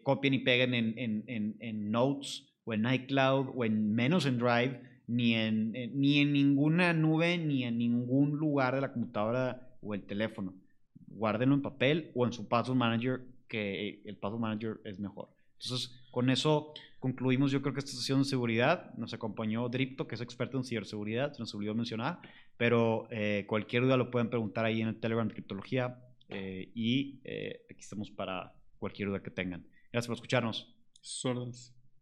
copien 0.03 0.35
y 0.35 0.39
peguen 0.41 0.75
en, 0.75 0.99
en, 0.99 1.25
en, 1.29 1.57
en 1.61 1.91
Notes 1.91 2.49
o 2.69 2.75
en 2.75 2.85
iCloud 2.93 3.47
o 3.57 3.65
en 3.65 3.95
menos 3.95 4.27
en 4.27 4.39
Drive, 4.39 4.81
ni 5.07 5.35
en, 5.35 5.75
en- 5.75 5.99
ni 5.99 6.19
en 6.19 6.33
ninguna 6.33 6.93
nube, 6.93 7.39
ni 7.39 7.65
en 7.65 7.79
ningún 7.79 8.37
lugar 8.37 8.75
de 8.75 8.83
la 8.83 8.93
computadora 8.93 9.71
o 9.81 9.95
el 9.95 10.03
teléfono. 10.03 10.53
Guárdenlo 11.07 11.55
en 11.55 11.63
papel 11.63 12.11
o 12.15 12.27
en 12.27 12.33
su 12.33 12.47
password 12.47 12.77
manager, 12.77 13.21
que 13.49 14.03
el 14.05 14.17
password 14.19 14.41
manager 14.43 14.81
es 14.85 14.99
mejor. 15.01 15.31
Entonces, 15.61 15.99
con 16.11 16.29
eso 16.29 16.75
concluimos 17.01 17.51
yo 17.51 17.63
creo 17.63 17.73
que 17.73 17.81
esta 17.81 17.93
sesión 17.93 18.19
de 18.19 18.25
seguridad. 18.27 18.93
Nos 18.97 19.15
acompañó 19.15 19.69
Dripto, 19.69 20.07
que 20.07 20.15
es 20.17 20.21
experto 20.21 20.59
en 20.59 20.65
ciberseguridad, 20.65 21.33
se 21.33 21.41
nos 21.41 21.55
olvidó 21.55 21.75
mencionar, 21.75 22.19
pero 22.59 23.09
eh, 23.11 23.45
cualquier 23.49 23.85
duda 23.85 23.97
lo 23.97 24.11
pueden 24.11 24.29
preguntar 24.29 24.65
ahí 24.67 24.83
en 24.83 24.89
el 24.89 25.01
Telegram 25.01 25.27
de 25.27 25.35
Criptología 25.35 25.99
eh, 26.29 26.71
y 26.75 27.21
eh, 27.25 27.63
aquí 27.71 27.81
estamos 27.81 28.11
para 28.11 28.53
cualquier 28.79 29.09
duda 29.09 29.23
que 29.23 29.31
tengan. 29.31 29.65
Gracias 29.91 30.07
por 30.09 30.17
escucharnos. 30.17 30.75
Sordas. 31.01 31.75